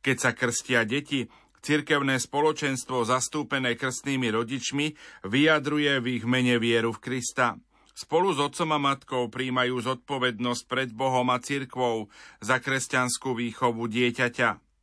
Keď 0.04 0.16
sa 0.20 0.30
krstia 0.36 0.84
deti, 0.84 1.32
cirkevné 1.64 2.20
spoločenstvo 2.20 3.08
zastúpené 3.08 3.72
krstnými 3.72 4.28
rodičmi 4.28 4.92
vyjadruje 5.24 6.02
v 6.04 6.06
ich 6.20 6.24
mene 6.28 6.60
vieru 6.60 6.92
v 6.92 7.00
Krista. 7.00 7.56
Spolu 7.94 8.34
s 8.34 8.42
otcom 8.42 8.74
a 8.74 8.78
matkou 8.82 9.30
príjmajú 9.30 9.80
zodpovednosť 9.80 10.62
pred 10.66 10.90
Bohom 10.90 11.30
a 11.30 11.38
cirkvou 11.40 12.12
za 12.42 12.58
kresťanskú 12.60 13.38
výchovu 13.38 13.86
dieťaťa. 13.86 14.73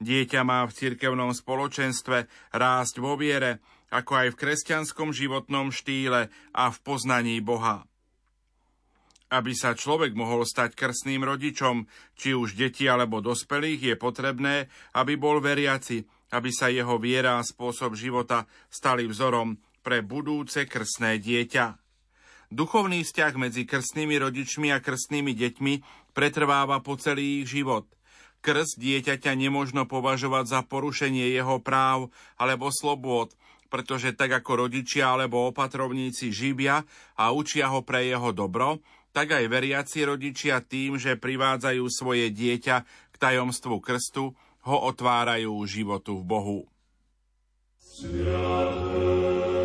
Dieťa 0.00 0.40
má 0.48 0.64
v 0.64 0.72
cirkevnom 0.72 1.36
spoločenstve 1.36 2.24
rásť 2.56 2.94
vo 3.04 3.20
viere, 3.20 3.60
ako 3.92 4.12
aj 4.16 4.28
v 4.32 4.38
kresťanskom 4.40 5.12
životnom 5.12 5.68
štýle 5.68 6.32
a 6.56 6.64
v 6.72 6.76
poznaní 6.80 7.36
Boha. 7.44 7.84
Aby 9.28 9.52
sa 9.52 9.76
človek 9.76 10.16
mohol 10.16 10.48
stať 10.48 10.72
krstným 10.72 11.22
rodičom, 11.22 11.84
či 12.16 12.32
už 12.32 12.56
deti 12.56 12.88
alebo 12.88 13.20
dospelých, 13.20 13.92
je 13.92 13.96
potrebné, 14.00 14.72
aby 14.96 15.20
bol 15.20 15.38
veriaci, 15.38 16.02
aby 16.32 16.48
sa 16.48 16.72
jeho 16.72 16.96
viera 16.96 17.36
a 17.36 17.46
spôsob 17.46 17.92
života 17.92 18.48
stali 18.72 19.04
vzorom 19.04 19.60
pre 19.84 20.00
budúce 20.00 20.64
krstné 20.64 21.20
dieťa. 21.20 21.76
Duchovný 22.50 23.06
vzťah 23.06 23.32
medzi 23.38 23.62
krstnými 23.68 24.16
rodičmi 24.18 24.74
a 24.74 24.82
krstnými 24.82 25.36
deťmi 25.36 25.74
pretrváva 26.16 26.82
po 26.82 26.98
celý 26.98 27.44
ich 27.44 27.52
život. 27.52 27.86
Krst 28.40 28.80
dieťaťa 28.80 29.36
nemožno 29.36 29.84
považovať 29.84 30.44
za 30.48 30.60
porušenie 30.64 31.28
jeho 31.28 31.60
práv 31.60 32.08
alebo 32.40 32.72
slobôd, 32.72 33.36
pretože 33.68 34.16
tak 34.16 34.32
ako 34.32 34.66
rodičia 34.66 35.12
alebo 35.12 35.46
opatrovníci 35.52 36.32
živia 36.32 36.82
a 37.14 37.30
učia 37.30 37.68
ho 37.68 37.84
pre 37.84 38.08
jeho 38.08 38.32
dobro, 38.32 38.80
tak 39.12 39.36
aj 39.36 39.44
veriaci 39.46 40.08
rodičia 40.08 40.64
tým, 40.64 40.96
že 40.96 41.20
privádzajú 41.20 41.84
svoje 41.92 42.32
dieťa 42.32 42.76
k 43.12 43.16
tajomstvu 43.20 43.76
krstu, 43.78 44.32
ho 44.60 44.76
otvárajú 44.88 45.56
životu 45.64 46.20
v 46.20 46.24
Bohu. 46.24 46.58
Sviaté. 47.80 49.59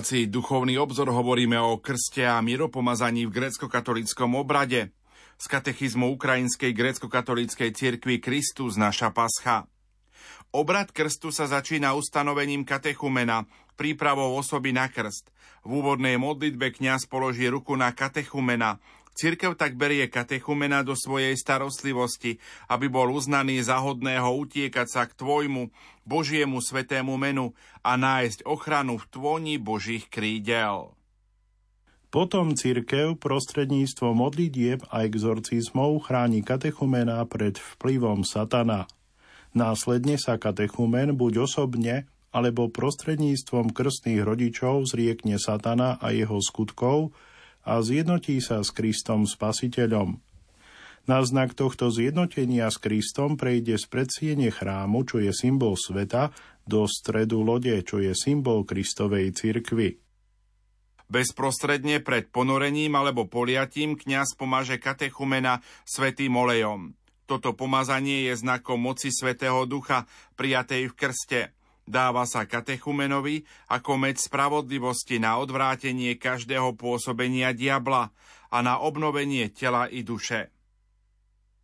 Relácii 0.00 0.32
Duchovný 0.32 0.80
obzor 0.80 1.12
hovoríme 1.12 1.60
o 1.60 1.76
krste 1.76 2.24
a 2.24 2.40
miropomazaní 2.40 3.28
v 3.28 3.36
grécko-katolickom 3.36 4.32
obrade 4.32 4.96
z 5.36 5.44
katechizmu 5.44 6.16
Ukrajinskej 6.16 6.72
grécko-katolíckej 6.72 7.76
cirkvi 7.76 8.16
Kristus 8.16 8.80
naša 8.80 9.12
pascha. 9.12 9.68
Obrad 10.56 10.88
krstu 10.88 11.28
sa 11.28 11.44
začína 11.44 11.92
ustanovením 11.92 12.64
katechumena, 12.64 13.44
prípravou 13.76 14.40
osoby 14.40 14.72
na 14.72 14.88
krst. 14.88 15.28
V 15.68 15.84
úvodnej 15.84 16.16
modlitbe 16.16 16.72
kňaz 16.72 17.04
položí 17.04 17.44
ruku 17.52 17.76
na 17.76 17.92
katechumena, 17.92 18.80
Cirkev 19.20 19.58
tak 19.58 19.76
berie 19.76 20.08
katechumena 20.08 20.80
do 20.80 20.96
svojej 20.96 21.36
starostlivosti, 21.36 22.40
aby 22.72 22.88
bol 22.88 23.12
uznaný 23.12 23.60
za 23.60 23.76
hodného 23.76 24.32
utiekať 24.32 24.86
sa 24.88 25.04
k 25.04 25.12
tvojmu, 25.12 25.68
Božiemu 26.10 26.58
svetému 26.58 27.14
menu 27.14 27.54
a 27.86 27.94
nájsť 27.94 28.42
ochranu 28.42 28.98
v 28.98 29.06
tvoni 29.14 29.54
Božích 29.62 30.10
krídel. 30.10 30.90
Potom 32.10 32.58
cirkev 32.58 33.14
prostredníctvom 33.22 34.18
modlitieb 34.18 34.82
a 34.90 35.06
exorcizmov 35.06 36.10
chráni 36.10 36.42
katechumena 36.42 37.22
pred 37.30 37.54
vplyvom 37.54 38.26
satana. 38.26 38.90
Následne 39.54 40.18
sa 40.18 40.34
katechumen 40.34 41.14
buď 41.14 41.46
osobne 41.46 42.10
alebo 42.34 42.66
prostredníctvom 42.66 43.70
krstných 43.70 44.26
rodičov 44.26 44.90
zriekne 44.90 45.38
satana 45.38 46.02
a 46.02 46.10
jeho 46.10 46.38
skutkov, 46.42 47.14
a 47.60 47.82
zjednotí 47.84 48.40
sa 48.40 48.64
s 48.64 48.72
Kristom 48.72 49.28
Spasiteľom. 49.28 50.29
Na 51.08 51.24
znak 51.24 51.56
tohto 51.56 51.88
zjednotenia 51.88 52.68
s 52.68 52.76
Kristom 52.76 53.40
prejde 53.40 53.80
z 53.80 53.86
predsiene 53.88 54.52
chrámu, 54.52 55.04
čo 55.08 55.20
je 55.20 55.32
symbol 55.32 55.76
sveta, 55.76 56.32
do 56.68 56.84
stredu 56.84 57.40
lode, 57.40 57.72
čo 57.84 58.00
je 58.00 58.12
symbol 58.12 58.68
Kristovej 58.68 59.32
cirkvy. 59.32 59.96
Bezprostredne 61.10 61.98
pred 62.04 62.30
ponorením 62.30 62.94
alebo 62.94 63.26
poliatím 63.26 63.98
kňaz 63.98 64.38
pomaže 64.38 64.78
katechumena 64.78 65.58
svetým 65.82 66.30
olejom. 66.36 66.94
Toto 67.26 67.54
pomazanie 67.54 68.30
je 68.30 68.34
znakom 68.38 68.78
moci 68.78 69.10
Svetého 69.10 69.66
Ducha, 69.66 70.06
prijatej 70.38 70.90
v 70.90 70.94
krste– 70.94 71.40
Dáva 71.90 72.22
sa 72.22 72.46
katechumenovi 72.46 73.42
ako 73.66 73.98
med 73.98 74.14
spravodlivosti 74.14 75.18
na 75.18 75.42
odvrátenie 75.42 76.14
každého 76.22 76.78
pôsobenia 76.78 77.50
diabla 77.50 78.14
a 78.46 78.58
na 78.62 78.78
obnovenie 78.78 79.50
tela 79.50 79.90
i 79.90 80.06
duše. 80.06 80.54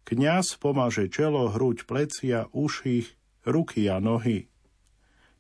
Kňaz 0.07 0.62
pomaže 0.62 1.11
čelo, 1.11 1.51
hruď, 1.51 1.83
plecia, 1.83 2.47
uši, 2.55 3.11
ruky 3.42 3.90
a 3.90 3.99
nohy. 3.99 4.47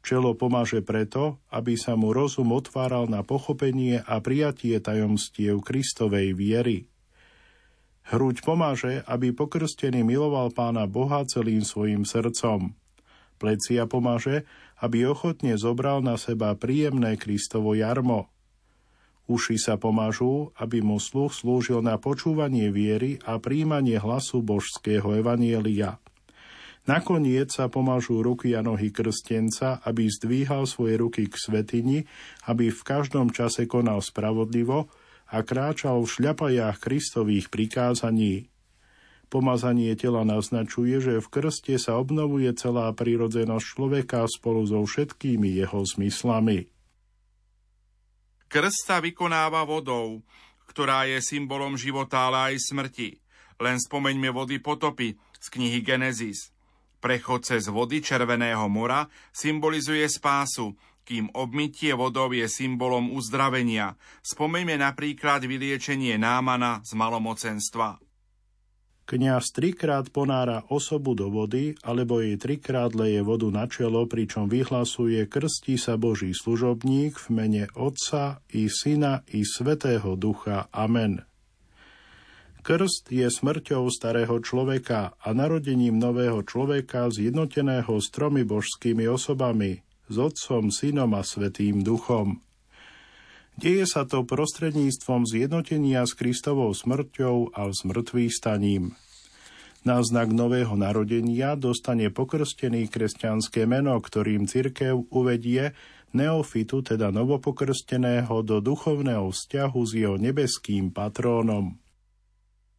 Čelo 0.02 0.34
pomaže 0.34 0.82
preto, 0.82 1.38
aby 1.54 1.78
sa 1.78 1.94
mu 1.94 2.10
rozum 2.10 2.50
otváral 2.50 3.06
na 3.06 3.22
pochopenie 3.22 4.02
a 4.02 4.18
prijatie 4.18 4.78
tajomstiev 4.82 5.62
Kristovej 5.62 6.34
viery. 6.34 6.90
Hruď 8.10 8.42
pomáže, 8.42 9.02
aby 9.06 9.34
pokrstený 9.34 10.02
miloval 10.06 10.50
pána 10.54 10.86
Boha 10.90 11.22
celým 11.26 11.62
svojim 11.62 12.02
srdcom. 12.06 12.74
Plecia 13.38 13.86
pomáže, 13.86 14.46
aby 14.82 15.06
ochotne 15.06 15.54
zobral 15.58 16.02
na 16.02 16.18
seba 16.18 16.54
príjemné 16.58 17.18
Kristovo 17.18 17.74
jarmo. 17.74 18.30
Uši 19.26 19.58
sa 19.58 19.74
pomažú, 19.74 20.54
aby 20.54 20.78
mu 20.78 21.02
sluch 21.02 21.34
slúžil 21.42 21.82
na 21.82 21.98
počúvanie 21.98 22.70
viery 22.70 23.18
a 23.26 23.42
príjmanie 23.42 23.98
hlasu 23.98 24.38
božského 24.38 25.18
evanielia. 25.18 25.98
Nakoniec 26.86 27.50
sa 27.50 27.66
pomažú 27.66 28.22
ruky 28.22 28.54
a 28.54 28.62
nohy 28.62 28.94
krstenca, 28.94 29.82
aby 29.82 30.06
zdvíhal 30.06 30.70
svoje 30.70 30.94
ruky 31.02 31.26
k 31.26 31.34
svetini, 31.34 31.98
aby 32.46 32.70
v 32.70 32.80
každom 32.86 33.34
čase 33.34 33.66
konal 33.66 33.98
spravodlivo 33.98 34.86
a 35.26 35.42
kráčal 35.42 36.06
v 36.06 36.12
šľapajách 36.14 36.78
Kristových 36.78 37.50
prikázaní. 37.50 38.46
Pomazanie 39.26 39.98
tela 39.98 40.22
naznačuje, 40.22 41.02
že 41.02 41.18
v 41.18 41.26
krste 41.26 41.74
sa 41.82 41.98
obnovuje 41.98 42.54
celá 42.54 42.94
prírodzenosť 42.94 43.66
človeka 43.66 44.22
spolu 44.30 44.62
so 44.70 44.78
všetkými 44.86 45.58
jeho 45.58 45.82
zmyslami. 45.82 46.70
Krst 48.46 48.86
sa 48.86 49.02
vykonáva 49.02 49.66
vodou, 49.66 50.22
ktorá 50.70 51.06
je 51.10 51.18
symbolom 51.18 51.74
života, 51.74 52.30
ale 52.30 52.54
aj 52.54 52.70
smrti. 52.70 53.18
Len 53.58 53.76
spomeňme 53.80 54.30
vody 54.30 54.62
potopy 54.62 55.18
z 55.40 55.46
knihy 55.50 55.82
Genesis. 55.82 56.54
Prechod 57.02 57.42
cez 57.42 57.66
vody 57.66 57.98
Červeného 58.00 58.70
mora 58.70 59.08
symbolizuje 59.34 60.06
spásu, 60.06 60.78
kým 61.06 61.30
obmytie 61.38 61.94
vodou 61.94 62.34
je 62.34 62.46
symbolom 62.50 63.14
uzdravenia. 63.14 63.94
Spomeňme 64.26 64.74
napríklad 64.78 65.46
vyliečenie 65.46 66.18
námana 66.18 66.82
z 66.82 66.98
malomocenstva. 66.98 68.05
Kňaz 69.06 69.54
trikrát 69.54 70.10
ponára 70.10 70.66
osobu 70.66 71.14
do 71.14 71.30
vody, 71.30 71.78
alebo 71.86 72.18
jej 72.18 72.34
trikrát 72.34 72.90
leje 72.90 73.22
vodu 73.22 73.46
na 73.54 73.70
čelo, 73.70 74.02
pričom 74.10 74.50
vyhlasuje 74.50 75.22
krstí 75.30 75.78
sa 75.78 75.94
Boží 75.94 76.34
služobník 76.34 77.14
v 77.14 77.26
mene 77.30 77.64
Otca 77.78 78.42
i 78.50 78.66
Syna 78.66 79.22
i 79.30 79.46
Svetého 79.46 80.18
Ducha. 80.18 80.66
Amen. 80.74 81.22
Krst 82.66 83.14
je 83.14 83.30
smrťou 83.30 83.86
starého 83.94 84.42
človeka 84.42 85.14
a 85.22 85.30
narodením 85.30 86.02
nového 86.02 86.42
človeka 86.42 87.06
zjednoteného 87.06 88.02
s 88.02 88.10
tromi 88.10 88.42
božskými 88.42 89.06
osobami, 89.06 89.86
s 90.10 90.18
Otcom, 90.18 90.74
Synom 90.74 91.14
a 91.14 91.22
Svetým 91.22 91.86
Duchom. 91.86 92.42
Deje 93.56 93.88
sa 93.88 94.04
to 94.04 94.20
prostredníctvom 94.20 95.24
zjednotenia 95.24 96.04
s 96.04 96.12
Kristovou 96.12 96.76
smrťou 96.76 97.56
a 97.56 97.72
zmrtvých 97.72 98.28
staním. 98.28 98.92
Na 99.80 100.04
znak 100.04 100.28
nového 100.28 100.76
narodenia 100.76 101.56
dostane 101.56 102.12
pokrstený 102.12 102.92
kresťanské 102.92 103.64
meno, 103.64 103.96
ktorým 103.96 104.44
cirkev 104.44 105.08
uvedie 105.08 105.72
neofitu, 106.12 106.84
teda 106.84 107.08
novopokrsteného, 107.08 108.44
do 108.44 108.60
duchovného 108.60 109.32
vzťahu 109.32 109.80
s 109.88 109.92
jeho 109.96 110.20
nebeským 110.20 110.92
patrónom. 110.92 111.80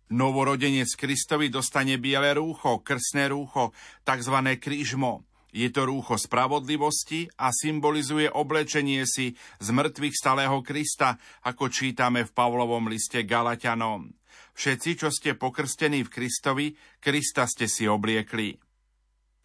Novorodenec 0.07 0.87
Kristovi 0.95 1.51
dostane 1.51 1.99
biele 1.99 2.31
rúcho, 2.37 2.79
krsné 2.79 3.33
rúcho, 3.33 3.75
tzv. 4.07 4.35
krížmo. 4.55 5.26
Je 5.57 5.73
to 5.73 5.89
rúcho 5.89 6.21
spravodlivosti 6.21 7.33
a 7.41 7.49
symbolizuje 7.49 8.29
oblečenie 8.29 9.09
si 9.09 9.33
z 9.57 9.67
mŕtvych 9.73 10.13
stalého 10.13 10.61
Krista, 10.61 11.17
ako 11.49 11.73
čítame 11.73 12.21
v 12.21 12.29
Pavlovom 12.29 12.85
liste 12.85 13.25
Galatianom. 13.25 14.13
Všetci, 14.53 14.89
čo 15.01 15.09
ste 15.09 15.33
pokrstení 15.33 16.05
v 16.05 16.13
Kristovi, 16.13 16.67
Krista 17.01 17.49
ste 17.49 17.65
si 17.65 17.89
obliekli. 17.89 18.53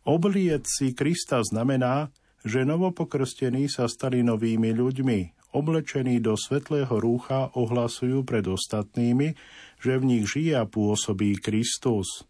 Obliec 0.05 0.69
si 0.69 0.93
Krista 0.93 1.41
znamená, 1.41 2.13
že 2.45 2.69
novopokrstení 2.69 3.73
sa 3.73 3.89
stali 3.89 4.21
novými 4.21 4.69
ľuďmi, 4.69 5.19
oblečení 5.57 6.21
do 6.21 6.37
svetlého 6.37 6.93
rúcha 6.93 7.57
ohlasujú 7.57 8.21
pred 8.29 8.45
ostatnými, 8.45 9.33
že 9.81 9.97
v 9.97 10.05
nich 10.05 10.25
žije 10.29 10.61
a 10.61 10.69
pôsobí 10.69 11.41
Kristus. 11.41 12.29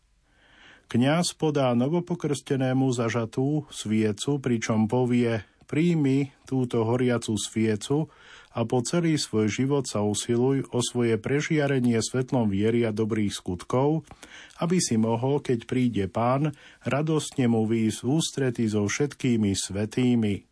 Kňaz 0.92 1.33
podá 1.40 1.72
novopokrstenému 1.72 2.92
zažatú 2.92 3.64
sviecu, 3.72 4.37
pričom 4.37 4.85
povie 4.92 5.40
príjmi 5.64 6.37
túto 6.44 6.85
horiacu 6.85 7.33
sviecu 7.40 8.12
a 8.52 8.68
po 8.68 8.85
celý 8.85 9.16
svoj 9.16 9.48
život 9.48 9.88
sa 9.88 10.05
usiluj 10.05 10.68
o 10.68 10.85
svoje 10.85 11.16
prežiarenie 11.16 11.96
svetlom 11.96 12.52
viery 12.52 12.85
a 12.85 12.92
dobrých 12.92 13.33
skutkov, 13.33 14.05
aby 14.61 14.85
si 14.85 15.00
mohol, 15.00 15.40
keď 15.40 15.64
príde 15.64 16.05
pán, 16.12 16.52
radostne 16.85 17.48
mu 17.48 17.64
výjsť 17.64 18.05
ústrety 18.05 18.68
so 18.68 18.85
všetkými 18.85 19.57
svetými. 19.57 20.44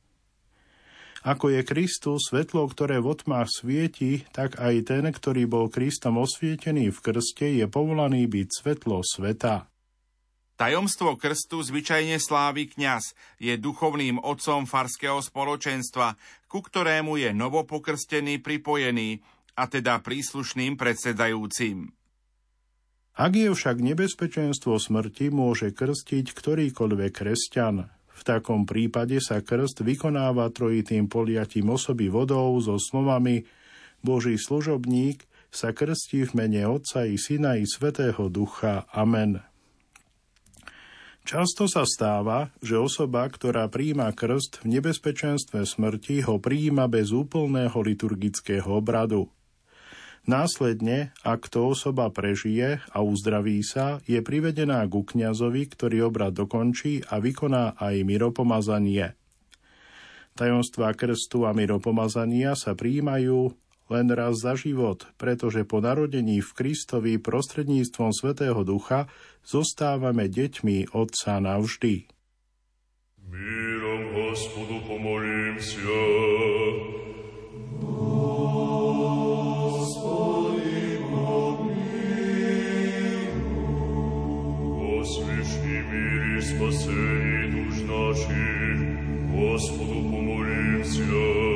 Ako 1.21 1.53
je 1.53 1.69
Kristus 1.69 2.33
svetlo, 2.33 2.65
ktoré 2.65 2.97
v 3.05 3.13
otmách 3.13 3.61
svieti, 3.61 4.25
tak 4.33 4.57
aj 4.57 4.89
ten, 4.89 5.05
ktorý 5.05 5.45
bol 5.45 5.69
Kristom 5.69 6.17
osvietený 6.17 6.89
v 6.89 6.99
krste, 7.05 7.61
je 7.61 7.69
povolaný 7.69 8.25
byť 8.25 8.49
svetlo 8.49 9.05
sveta. 9.05 9.70
Tajomstvo 10.61 11.17
krstu 11.17 11.65
zvyčajne 11.65 12.21
slávi 12.21 12.69
kňaz, 12.69 13.17
je 13.41 13.57
duchovným 13.57 14.21
otcom 14.21 14.69
farského 14.69 15.25
spoločenstva, 15.25 16.21
ku 16.53 16.61
ktorému 16.61 17.17
je 17.17 17.33
novopokrstený 17.33 18.45
pripojený, 18.45 19.25
a 19.57 19.65
teda 19.69 20.05
príslušným 20.05 20.77
predsedajúcim. 20.77 21.97
Ak 23.17 23.33
je 23.37 23.53
však 23.53 23.81
nebezpečenstvo 23.81 24.77
smrti, 24.81 25.29
môže 25.33 25.73
krstiť 25.73 26.33
ktorýkoľvek 26.33 27.13
kresťan. 27.13 27.89
V 28.13 28.23
takom 28.25 28.69
prípade 28.69 29.17
sa 29.21 29.41
krst 29.41 29.81
vykonáva 29.81 30.53
trojitým 30.53 31.09
poliatím 31.09 31.73
osoby 31.73 32.13
vodou 32.13 32.53
so 32.61 32.77
slovami 32.77 33.49
Boží 34.05 34.37
služobník 34.37 35.25
sa 35.49 35.73
krstí 35.73 36.29
v 36.29 36.33
mene 36.37 36.69
Otca 36.69 37.09
i 37.09 37.17
Syna 37.17 37.57
i 37.57 37.65
Svetého 37.65 38.29
Ducha. 38.29 38.85
Amen. 38.93 39.50
Často 41.31 41.71
sa 41.71 41.87
stáva, 41.87 42.51
že 42.59 42.75
osoba, 42.75 43.23
ktorá 43.31 43.71
príjma 43.71 44.11
krst 44.11 44.67
v 44.67 44.75
nebezpečenstve 44.75 45.63
smrti, 45.63 46.27
ho 46.27 46.43
príjma 46.43 46.91
bez 46.91 47.15
úplného 47.15 47.71
liturgického 47.71 48.67
obradu. 48.67 49.31
Následne, 50.27 51.15
ak 51.23 51.47
to 51.47 51.71
osoba 51.71 52.11
prežije 52.11 52.83
a 52.91 52.99
uzdraví 53.07 53.63
sa, 53.63 54.03
je 54.11 54.19
privedená 54.19 54.83
ku 54.91 55.07
kňazovi, 55.07 55.71
ktorý 55.71 56.11
obrad 56.11 56.35
dokončí 56.35 57.07
a 57.07 57.23
vykoná 57.23 57.79
aj 57.79 58.03
miropomazanie. 58.03 59.15
Tajomstvá 60.35 60.99
krstu 60.99 61.47
a 61.47 61.55
miropomazania 61.55 62.59
sa 62.59 62.75
príjmajú 62.75 63.55
len 63.90 64.10
raz 64.10 64.42
za 64.42 64.58
život, 64.58 65.06
pretože 65.22 65.62
po 65.62 65.78
narodení 65.78 66.42
v 66.42 66.52
Kristovi 66.58 67.22
prostredníctvom 67.22 68.10
Svetého 68.14 68.66
Ducha 68.66 69.06
zostávame 69.46 70.26
deťmi 70.26 70.94
Otca 70.94 71.38
navždy. 71.38 72.10
Mírom 73.30 74.04
Hospodu 74.16 74.78
pomolím 74.90 75.58
sa. 75.62 76.02
Osviešni 84.96 85.78
míry 85.86 86.38
spasení 86.42 87.42
duš 87.54 87.76
našich, 87.86 88.80
Господу 89.30 89.98
помолимся. 90.10 91.49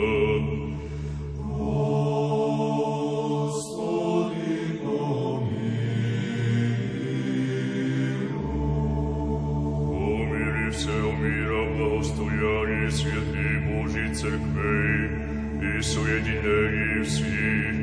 соединении 15.84 17.02
всіх, 17.02 17.76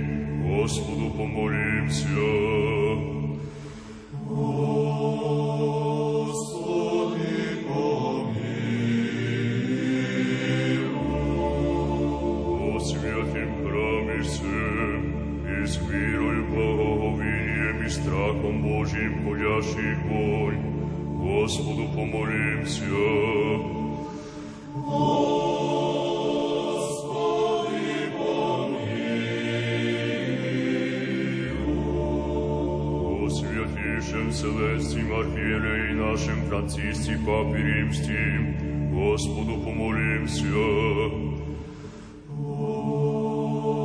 Господу 0.43 1.11
помолимся. 1.11 2.80
Вселенским 34.41 35.13
архиерей 35.13 35.95
нашим 35.95 36.43
Франциске 36.49 37.19
Папе 37.27 37.59
Римским, 37.59 38.57
Господу 38.93 39.59
помолимся. 39.63 40.45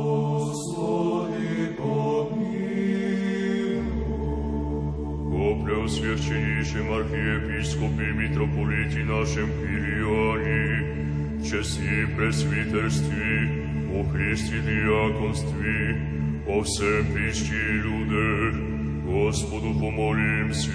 Господи, 0.04 1.76
помилуй. 1.78 2.62
О 5.32 5.64
преосвященнейшем 5.64 6.92
архиепископе 6.92 8.12
митрополите 8.12 9.04
нашем 9.04 9.48
Кириане, 9.60 10.70
чести 11.44 12.06
пресвитерстве, 12.16 13.32
о 13.94 14.02
Христе 14.10 14.58
диаконстве, 14.60 15.78
о 16.48 16.62
всем 16.62 17.04
пищи 17.14 17.64
людях, 17.84 18.54
Господу 19.26 19.74
помолимся. 19.74 20.70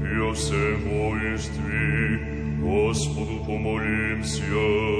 и 0.04 0.16
о 0.20 0.32
всем 0.32 0.80
воинстве, 0.88 2.20
Господу 2.62 3.34
помолимся. 3.46 4.97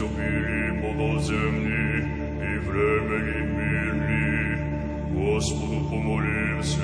изобилие 0.00 0.80
подоземни 0.80 1.92
и 2.40 2.58
времени 2.58 3.40
мирни, 3.56 4.56
Господу 5.12 5.78
помолимся. 5.90 6.80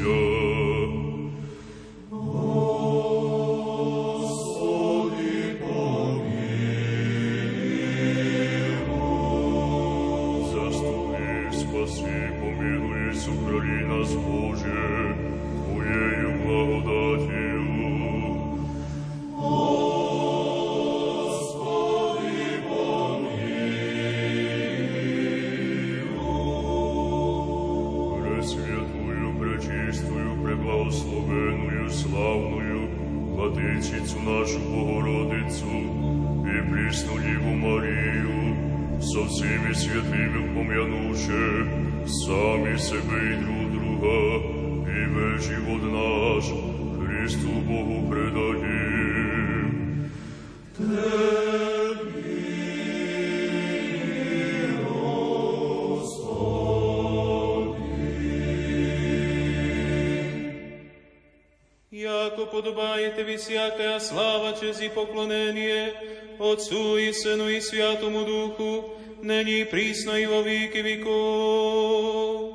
Tebi 62.61 63.37
всякая 63.37 63.99
слава, 63.99 64.55
честь 64.59 64.83
и 64.83 64.89
поклонение 64.89 65.91
Отцу 66.39 66.97
и 66.97 67.11
Сыну 67.11 67.49
и 67.49 67.59
Святому 67.59 68.25
Духу, 68.25 68.93
ныне 69.23 69.61
и 69.61 69.63
присно 69.63 70.11
и 70.11 70.27
во 70.27 70.41
веки 70.41 70.77
веков. 70.77 72.50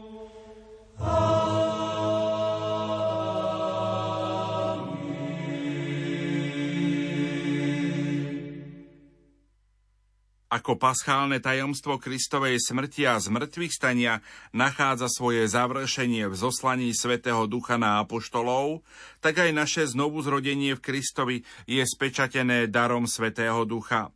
Ako 10.58 10.74
paschálne 10.74 11.38
tajomstvo 11.38 12.02
Kristovej 12.02 12.58
smrti 12.58 13.06
a 13.06 13.22
zmrtvých 13.22 13.70
stania 13.70 14.26
nachádza 14.58 15.06
svoje 15.06 15.46
završenie 15.46 16.26
v 16.26 16.34
zoslaní 16.34 16.98
Svetého 16.98 17.46
Ducha 17.46 17.78
na 17.78 18.02
apoštolov, 18.02 18.82
tak 19.22 19.38
aj 19.38 19.54
naše 19.54 19.86
znovuzrodenie 19.86 20.74
v 20.74 20.82
Kristovi 20.82 21.38
je 21.70 21.86
spečatené 21.86 22.66
darom 22.74 23.06
Svetého 23.06 23.70
Ducha. 23.70 24.10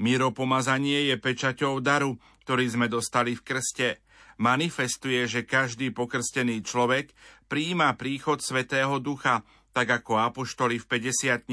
Miropomazanie 0.00 1.12
je 1.12 1.20
pečaťou 1.20 1.84
daru, 1.84 2.16
ktorý 2.48 2.72
sme 2.72 2.88
dostali 2.88 3.36
v 3.36 3.44
krste. 3.44 4.00
Manifestuje, 4.40 5.28
že 5.28 5.44
každý 5.44 5.92
pokrstený 5.92 6.64
človek 6.64 7.12
príjima 7.52 7.92
príchod 8.00 8.40
Svetého 8.40 8.96
Ducha, 8.96 9.44
tak 9.76 9.92
ako 9.92 10.24
apoštoli 10.24 10.80
v 10.80 10.88
50 10.88 11.52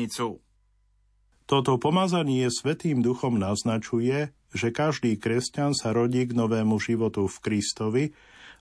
toto 1.49 1.81
pomazanie 1.81 2.45
Svetým 2.53 3.01
duchom 3.01 3.41
naznačuje, 3.41 4.29
že 4.53 4.69
každý 4.69 5.17
kresťan 5.17 5.73
sa 5.73 5.97
rodí 5.97 6.29
k 6.29 6.37
novému 6.37 6.77
životu 6.77 7.25
v 7.25 7.37
Kristovi 7.41 8.05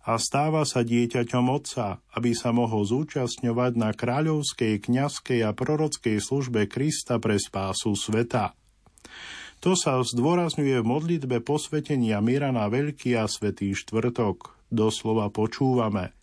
a 0.08 0.16
stáva 0.16 0.64
sa 0.64 0.80
dieťaťom 0.80 1.52
Otca, 1.52 2.00
aby 2.16 2.32
sa 2.32 2.48
mohol 2.56 2.88
zúčastňovať 2.88 3.72
na 3.76 3.92
kráľovskej, 3.92 4.80
kňazskej 4.88 5.44
a 5.44 5.52
prorockej 5.52 6.16
službe 6.16 6.64
Krista 6.64 7.20
pre 7.20 7.36
spásu 7.36 7.92
sveta. 7.92 8.56
To 9.60 9.76
sa 9.76 10.00
zdôrazňuje 10.00 10.80
v 10.80 10.86
modlitbe 10.88 11.44
posvetenia 11.44 12.24
Mira 12.24 12.56
na 12.56 12.72
Veľký 12.72 13.20
a 13.20 13.28
Svetý 13.28 13.76
štvrtok. 13.76 14.56
Doslova 14.72 15.28
počúvame. 15.28 16.16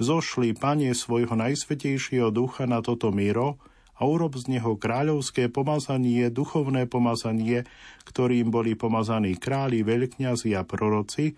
Zošli, 0.00 0.56
Pane, 0.56 0.96
svojho 0.96 1.36
najsvetejšieho 1.36 2.32
ducha 2.32 2.64
na 2.64 2.80
toto 2.80 3.12
miro, 3.12 3.60
a 3.98 4.06
urob 4.06 4.38
z 4.38 4.58
neho 4.58 4.78
kráľovské 4.78 5.50
pomazanie, 5.50 6.30
duchovné 6.30 6.86
pomazanie, 6.86 7.66
ktorým 8.06 8.54
boli 8.54 8.78
pomazaní 8.78 9.34
králi, 9.34 9.82
veľkňazi 9.82 10.54
a 10.54 10.62
proroci, 10.62 11.34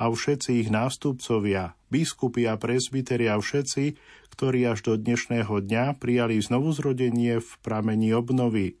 a 0.00 0.08
všetci 0.08 0.64
ich 0.64 0.68
nástupcovia, 0.72 1.76
biskupy 1.92 2.48
a 2.48 2.56
presbyteri 2.56 3.28
a 3.28 3.36
všetci, 3.36 4.00
ktorí 4.32 4.64
až 4.64 4.80
do 4.88 4.92
dnešného 4.96 5.60
dňa 5.60 6.00
prijali 6.00 6.40
znovuzrodenie 6.40 7.44
v 7.44 7.50
pramení 7.60 8.16
obnovy. 8.16 8.80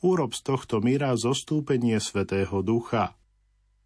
Úrob 0.00 0.32
z 0.32 0.40
tohto 0.40 0.80
míra 0.80 1.12
zostúpenie 1.20 2.00
Svetého 2.00 2.64
Ducha. 2.64 3.12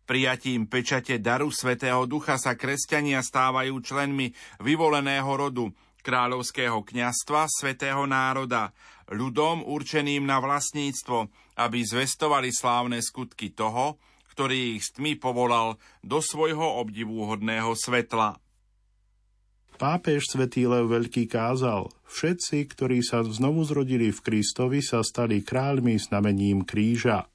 Prijatím 0.06 0.70
pečate 0.70 1.18
daru 1.18 1.50
Svetého 1.50 2.06
Ducha 2.06 2.38
sa 2.38 2.54
kresťania 2.54 3.26
stávajú 3.26 3.76
členmi 3.82 4.32
vyvoleného 4.62 5.28
rodu, 5.34 5.68
kráľovského 6.02 6.82
kňastva 6.84 7.46
svätého 7.50 8.04
národa, 8.04 8.72
ľudom 9.08 9.64
určeným 9.64 10.24
na 10.24 10.38
vlastníctvo, 10.42 11.28
aby 11.58 11.78
zvestovali 11.82 12.52
slávne 12.52 13.00
skutky 13.00 13.52
toho, 13.52 13.96
ktorý 14.32 14.78
ich 14.78 14.86
s 14.86 14.94
tmy 14.94 15.18
povolal 15.18 15.80
do 16.04 16.22
svojho 16.22 16.78
obdivúhodného 16.82 17.74
svetla. 17.74 18.38
Pápež 19.78 20.26
svätý 20.26 20.66
Lev 20.66 20.90
Veľký 20.90 21.30
kázal, 21.30 21.86
všetci, 22.10 22.66
ktorí 22.74 22.98
sa 22.98 23.22
znovu 23.22 23.62
zrodili 23.62 24.10
v 24.10 24.20
Kristovi, 24.22 24.82
sa 24.82 25.06
stali 25.06 25.42
kráľmi 25.42 25.94
znamením 26.02 26.66
kríža 26.66 27.30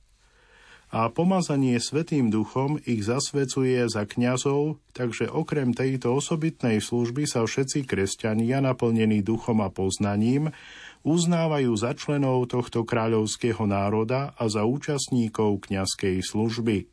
a 0.94 1.10
pomazanie 1.10 1.82
Svetým 1.82 2.30
duchom 2.30 2.78
ich 2.86 3.02
zasvedcuje 3.02 3.82
za 3.89 4.06
kňazov, 4.06 4.78
takže 4.94 5.26
okrem 5.26 5.74
tejto 5.74 6.22
osobitnej 6.22 6.78
služby 6.86 7.26
sa 7.26 7.41
všetci 7.50 7.89
kresťania 7.89 8.62
naplnení 8.62 9.26
duchom 9.26 9.66
a 9.66 9.74
poznaním 9.74 10.54
uznávajú 11.02 11.74
za 11.74 11.98
členov 11.98 12.46
tohto 12.54 12.86
kráľovského 12.86 13.66
národa 13.66 14.38
a 14.38 14.46
za 14.46 14.70
účastníkov 14.70 15.66
kňazskej 15.66 16.22
služby. 16.22 16.86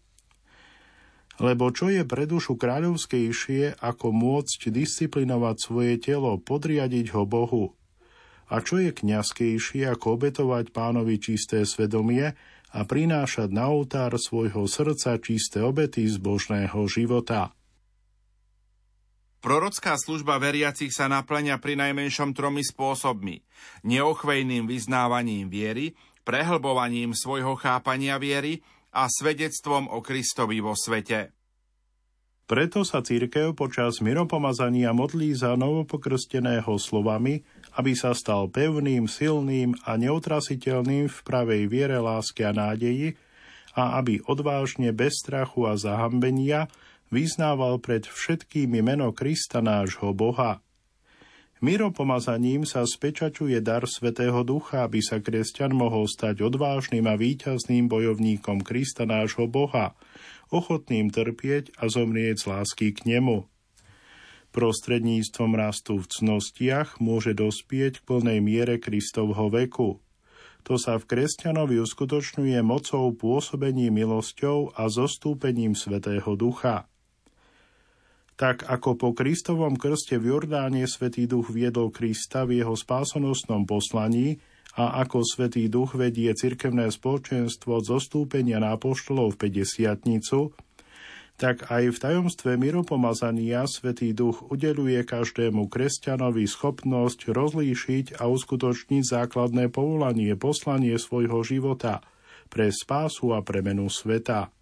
Lebo 1.41 1.69
čo 1.69 1.93
je 1.93 2.01
pre 2.09 2.25
dušu 2.25 2.57
kráľovskejšie, 2.57 3.85
ako 3.85 4.17
môcť 4.17 4.73
disciplinovať 4.73 5.57
svoje 5.61 6.01
telo, 6.01 6.41
podriadiť 6.41 7.13
ho 7.13 7.29
Bohu? 7.29 7.77
A 8.49 8.65
čo 8.65 8.81
je 8.81 8.97
kňazkejšie, 8.97 9.87
ako 9.93 10.17
obetovať 10.17 10.73
pánovi 10.73 11.21
čisté 11.21 11.69
svedomie, 11.69 12.33
a 12.71 12.87
prinášať 12.87 13.51
na 13.51 13.67
oltár 13.71 14.15
svojho 14.15 14.67
srdca 14.71 15.19
čisté 15.19 15.59
obety 15.63 16.07
z 16.07 16.23
božného 16.23 16.79
života. 16.87 17.51
Prorocká 19.41 19.97
služba 19.97 20.37
veriacich 20.37 20.93
sa 20.93 21.09
naplňa 21.09 21.57
pri 21.65 21.73
najmenšom 21.81 22.37
tromi 22.37 22.61
spôsobmi. 22.61 23.41
Neochvejným 23.89 24.69
vyznávaním 24.69 25.49
viery, 25.49 25.97
prehlbovaním 26.29 27.17
svojho 27.17 27.57
chápania 27.57 28.21
viery 28.21 28.61
a 28.93 29.09
svedectvom 29.09 29.89
o 29.89 30.05
Kristovi 30.05 30.61
vo 30.61 30.77
svete. 30.77 31.40
Preto 32.51 32.83
sa 32.83 32.99
církev 32.99 33.55
počas 33.55 34.03
miropomazania 34.03 34.91
modlí 34.91 35.39
za 35.39 35.55
novopokrsteného 35.55 36.83
slovami, 36.83 37.47
aby 37.79 37.95
sa 37.95 38.11
stal 38.11 38.51
pevným, 38.51 39.07
silným 39.07 39.79
a 39.87 39.95
neutrasiteľným 39.95 41.07
v 41.07 41.19
pravej 41.23 41.71
viere, 41.71 42.03
láske 42.03 42.43
a 42.43 42.51
nádeji 42.51 43.15
a 43.79 44.03
aby 44.03 44.19
odvážne, 44.27 44.91
bez 44.91 45.23
strachu 45.23 45.71
a 45.71 45.79
zahambenia 45.79 46.67
vyznával 47.15 47.79
pred 47.79 48.03
všetkými 48.03 48.83
meno 48.83 49.15
Krista 49.15 49.63
nášho 49.63 50.11
Boha. 50.11 50.59
Miropomazaním 51.63 52.67
sa 52.67 52.83
spečačuje 52.83 53.63
dar 53.63 53.87
Svetého 53.87 54.43
Ducha, 54.43 54.91
aby 54.91 54.99
sa 54.99 55.23
kresťan 55.23 55.71
mohol 55.71 56.11
stať 56.11 56.43
odvážnym 56.43 57.07
a 57.07 57.15
víťazným 57.15 57.87
bojovníkom 57.87 58.67
Krista 58.67 59.07
nášho 59.07 59.47
Boha, 59.47 59.95
ochotným 60.53 61.15
trpieť 61.15 61.75
a 61.79 61.87
zomrieť 61.89 62.37
z 62.43 62.45
lásky 62.51 62.87
k 62.95 63.07
nemu 63.07 63.51
prostredníctvom 64.51 65.55
rastu 65.55 65.99
v 65.99 66.07
cnostiach 66.11 66.99
môže 66.99 67.33
dospieť 67.33 68.03
k 68.03 68.07
plnej 68.07 68.39
miere 68.43 68.83
Kristovho 68.83 69.49
veku. 69.49 70.03
To 70.69 70.77
sa 70.77 71.01
v 71.01 71.09
kresťanovi 71.09 71.81
uskutočňuje 71.81 72.61
mocou 72.61 73.09
pôsobení 73.17 73.89
milosťou 73.89 74.77
a 74.77 74.93
zostúpením 74.93 75.73
Svetého 75.73 76.37
Ducha. 76.37 76.85
Tak 78.37 78.69
ako 78.69 78.97
po 78.97 79.09
Kristovom 79.17 79.77
krste 79.77 80.21
v 80.21 80.37
Jordáne 80.37 80.85
Svetý 80.85 81.25
Duch 81.25 81.49
viedol 81.49 81.89
Krista 81.93 82.45
v 82.45 82.61
jeho 82.61 82.77
spásonosnom 82.77 83.65
poslaní 83.65 84.37
a 84.79 85.03
ako 85.03 85.27
Svetý 85.27 85.67
Duch 85.67 85.99
vedie 85.99 86.31
cirkevné 86.31 86.95
spoločenstvo 86.95 87.83
zostúpenia 87.83 88.63
na 88.63 88.79
apoštolov 88.79 89.35
v 89.35 89.51
50 89.51 90.07
tak 91.41 91.73
aj 91.73 91.97
v 91.97 91.97
tajomstve 91.97 92.61
miropomazania 92.61 93.65
Svetý 93.65 94.13
Duch 94.13 94.45
udeluje 94.53 95.01
každému 95.09 95.73
kresťanovi 95.73 96.45
schopnosť 96.45 97.33
rozlíšiť 97.33 98.21
a 98.21 98.29
uskutočniť 98.29 99.03
základné 99.09 99.73
povolanie, 99.73 100.37
poslanie 100.37 101.01
svojho 101.01 101.41
života 101.41 102.05
pre 102.53 102.69
spásu 102.69 103.33
a 103.33 103.41
premenu 103.41 103.89
sveta. 103.89 104.53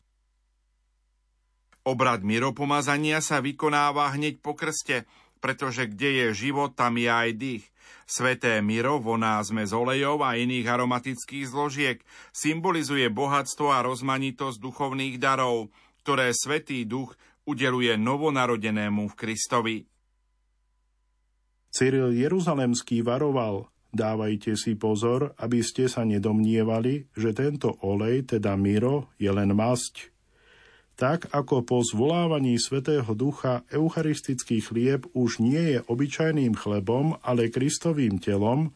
Obrad 1.83 2.23
miropomazania 2.23 3.19
sa 3.19 3.43
vykonáva 3.43 4.15
hneď 4.15 4.39
po 4.39 4.55
krste, 4.55 5.03
pretože 5.43 5.91
kde 5.91 6.31
je 6.31 6.47
život, 6.47 6.79
tam 6.79 6.95
je 6.95 7.11
aj 7.11 7.31
dých. 7.35 7.65
Sveté 8.09 8.59
miro, 8.65 9.03
voná 9.03 9.43
sme 9.45 9.67
z 9.69 9.73
olejov 9.77 10.25
a 10.25 10.39
iných 10.39 10.67
aromatických 10.67 11.45
zložiek, 11.51 11.99
symbolizuje 12.33 13.11
bohatstvo 13.13 13.69
a 13.71 13.85
rozmanitosť 13.85 14.57
duchovných 14.63 15.17
darov– 15.19 15.67
ktoré 16.09 16.33
Svetý 16.33 16.89
Duch 16.89 17.13
udeluje 17.45 17.93
novonarodenému 18.01 19.13
v 19.13 19.15
Kristovi. 19.19 19.77
Cyril 21.69 22.17
Jeruzalemský 22.17 23.05
varoval, 23.05 23.69
dávajte 23.93 24.57
si 24.57 24.73
pozor, 24.73 25.37
aby 25.37 25.61
ste 25.61 25.85
sa 25.85 26.09
nedomnievali, 26.09 27.13
že 27.13 27.37
tento 27.37 27.77
olej, 27.85 28.25
teda 28.25 28.57
miro, 28.57 29.13
je 29.21 29.29
len 29.29 29.53
masť. 29.53 30.09
Tak 30.99 31.31
ako 31.31 31.63
po 31.63 31.79
zvolávaní 31.87 32.59
Svetého 32.59 33.07
Ducha 33.15 33.63
eucharistický 33.71 34.59
chlieb 34.59 35.07
už 35.15 35.39
nie 35.39 35.79
je 35.79 35.79
obyčajným 35.87 36.59
chlebom, 36.59 37.15
ale 37.23 37.55
Kristovým 37.55 38.19
telom, 38.19 38.75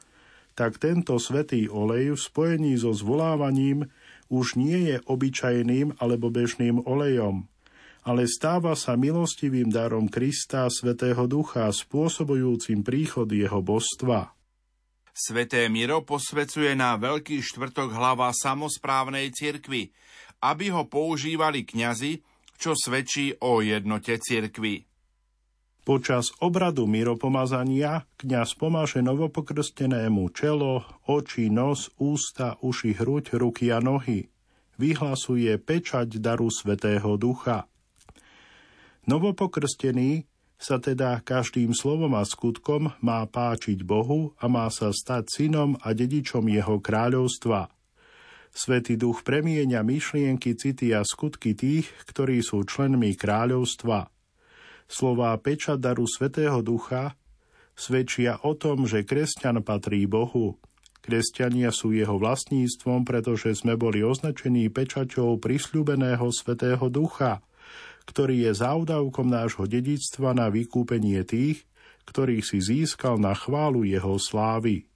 tak 0.54 0.78
tento 0.78 1.18
svetý 1.18 1.66
olej 1.66 2.14
v 2.14 2.20
spojení 2.22 2.78
so 2.78 2.94
zvolávaním 2.94 3.90
už 4.30 4.54
nie 4.54 4.94
je 4.94 4.96
obyčajným 5.02 5.98
alebo 5.98 6.30
bežným 6.30 6.86
olejom, 6.86 7.50
ale 8.06 8.30
stáva 8.30 8.78
sa 8.78 8.94
milostivým 8.94 9.74
darom 9.74 10.06
Krista 10.06 10.70
Svetého 10.70 11.26
Ducha, 11.26 11.66
spôsobujúcim 11.74 12.86
príchod 12.86 13.26
jeho 13.26 13.58
božstva. 13.58 14.30
Sveté 15.12 15.68
Miro 15.68 16.06
posvecuje 16.06 16.72
na 16.72 16.96
Veľký 16.96 17.44
štvrtok 17.44 17.92
hlava 17.92 18.32
samozprávnej 18.32 19.28
cirkvy, 19.34 19.92
aby 20.42 20.74
ho 20.74 20.90
používali 20.90 21.62
kňazi, 21.62 22.18
čo 22.58 22.74
svedčí 22.74 23.38
o 23.38 23.62
jednote 23.62 24.18
cirkvy. 24.18 24.86
Počas 25.82 26.30
obradu 26.38 26.86
miropomazania 26.86 28.06
kňaz 28.14 28.54
pomáže 28.54 29.02
novopokrstenému 29.02 30.30
čelo, 30.30 30.86
oči, 31.10 31.50
nos, 31.50 31.90
ústa, 31.98 32.54
uši, 32.62 32.94
hruď, 32.94 33.34
ruky 33.34 33.74
a 33.74 33.82
nohy. 33.82 34.30
Vyhlasuje 34.78 35.50
pečať 35.58 36.22
daru 36.22 36.46
Svetého 36.54 37.18
Ducha. 37.18 37.66
Novopokrstený 39.10 40.30
sa 40.54 40.78
teda 40.78 41.18
každým 41.18 41.74
slovom 41.74 42.14
a 42.14 42.22
skutkom 42.22 42.94
má 43.02 43.26
páčiť 43.26 43.82
Bohu 43.82 44.38
a 44.38 44.46
má 44.46 44.70
sa 44.70 44.94
stať 44.94 45.26
synom 45.34 45.74
a 45.82 45.90
dedičom 45.90 46.46
jeho 46.46 46.78
kráľovstva. 46.78 47.66
Svetý 48.52 49.00
duch 49.00 49.24
premieňa 49.24 49.80
myšlienky, 49.80 50.52
city 50.54 50.92
a 50.92 51.02
skutky 51.02 51.56
tých, 51.56 51.88
ktorí 52.04 52.44
sú 52.44 52.68
členmi 52.68 53.16
kráľovstva. 53.16 54.12
Slová 54.84 55.32
peča 55.40 55.80
daru 55.80 56.04
Svetého 56.04 56.60
ducha 56.60 57.16
svedčia 57.72 58.36
o 58.44 58.52
tom, 58.52 58.84
že 58.84 59.08
kresťan 59.08 59.64
patrí 59.64 60.04
Bohu. 60.04 60.60
Kresťania 61.02 61.72
sú 61.72 61.96
jeho 61.96 62.20
vlastníctvom, 62.20 63.08
pretože 63.08 63.56
sme 63.58 63.74
boli 63.74 64.04
označení 64.04 64.68
pečaťou 64.68 65.40
prisľúbeného 65.40 66.28
Svetého 66.30 66.86
ducha– 66.92 67.40
ktorý 68.06 68.50
je 68.50 68.52
závdavkom 68.58 69.30
nášho 69.30 69.64
dedictva 69.70 70.34
na 70.34 70.50
vykúpenie 70.50 71.22
tých, 71.22 71.62
ktorých 72.08 72.42
si 72.42 72.58
získal 72.58 73.18
na 73.22 73.34
chválu 73.34 73.86
jeho 73.86 74.18
slávy. 74.18 74.90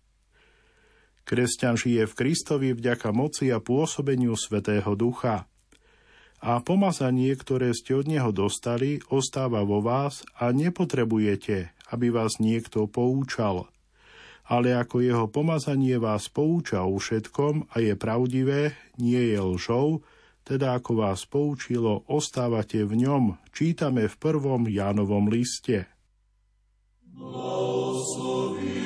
Kresťan 1.27 1.75
žije 1.75 2.07
v 2.07 2.15
Kristovi 2.15 2.71
vďaka 2.71 3.11
moci 3.11 3.51
a 3.51 3.59
pôsobeniu 3.59 4.39
Svetého 4.39 4.95
Ducha. 4.95 5.51
A 6.39 6.63
pomazanie, 6.63 7.35
ktoré 7.35 7.75
ste 7.75 7.99
od 7.99 8.07
Neho 8.07 8.31
dostali, 8.31 9.03
ostáva 9.11 9.67
vo 9.67 9.83
vás 9.83 10.23
a 10.39 10.55
nepotrebujete, 10.55 11.75
aby 11.91 12.15
vás 12.15 12.39
niekto 12.39 12.87
poučal. 12.87 13.67
Ale 14.47 14.79
ako 14.79 15.03
jeho 15.03 15.27
pomazanie 15.27 15.99
vás 15.99 16.31
pouča 16.31 16.87
o 16.87 16.95
všetkom 16.95 17.75
a 17.75 17.83
je 17.83 17.99
pravdivé, 17.99 18.79
nie 19.03 19.35
je 19.35 19.43
lžou, 19.43 20.07
teda 20.47 20.79
ako 20.79 21.03
vás 21.03 21.27
poučilo, 21.27 22.07
ostávate 22.07 22.87
v 22.87 23.03
ňom, 23.03 23.43
čítame 23.51 24.07
v 24.07 24.15
prvom 24.15 24.71
Jánovom 24.71 25.27
liste. 25.27 25.91
Blahosloví 27.03 28.86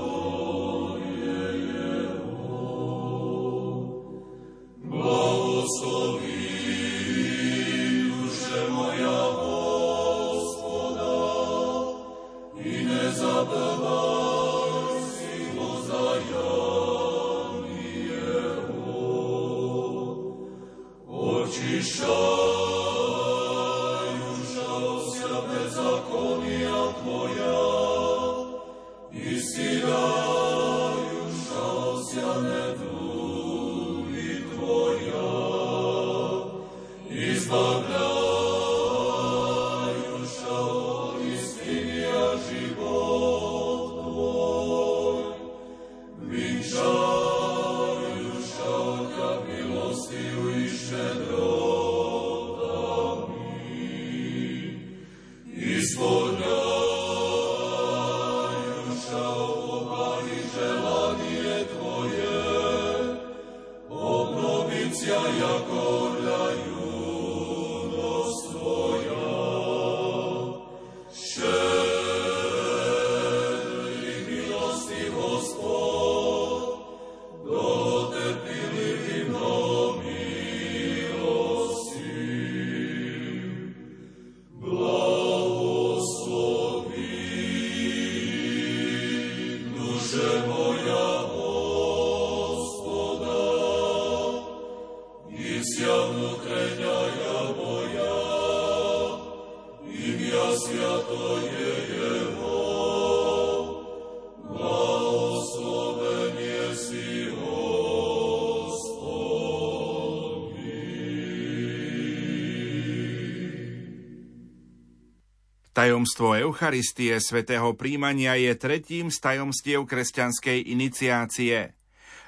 Tajomstvo 115.81 116.37
Eucharistie 116.37 117.17
svätého 117.17 117.73
príjmania 117.73 118.37
je 118.37 118.53
tretím 118.53 119.09
z 119.09 119.17
tajomstiev 119.17 119.89
kresťanskej 119.89 120.69
iniciácie. 120.77 121.73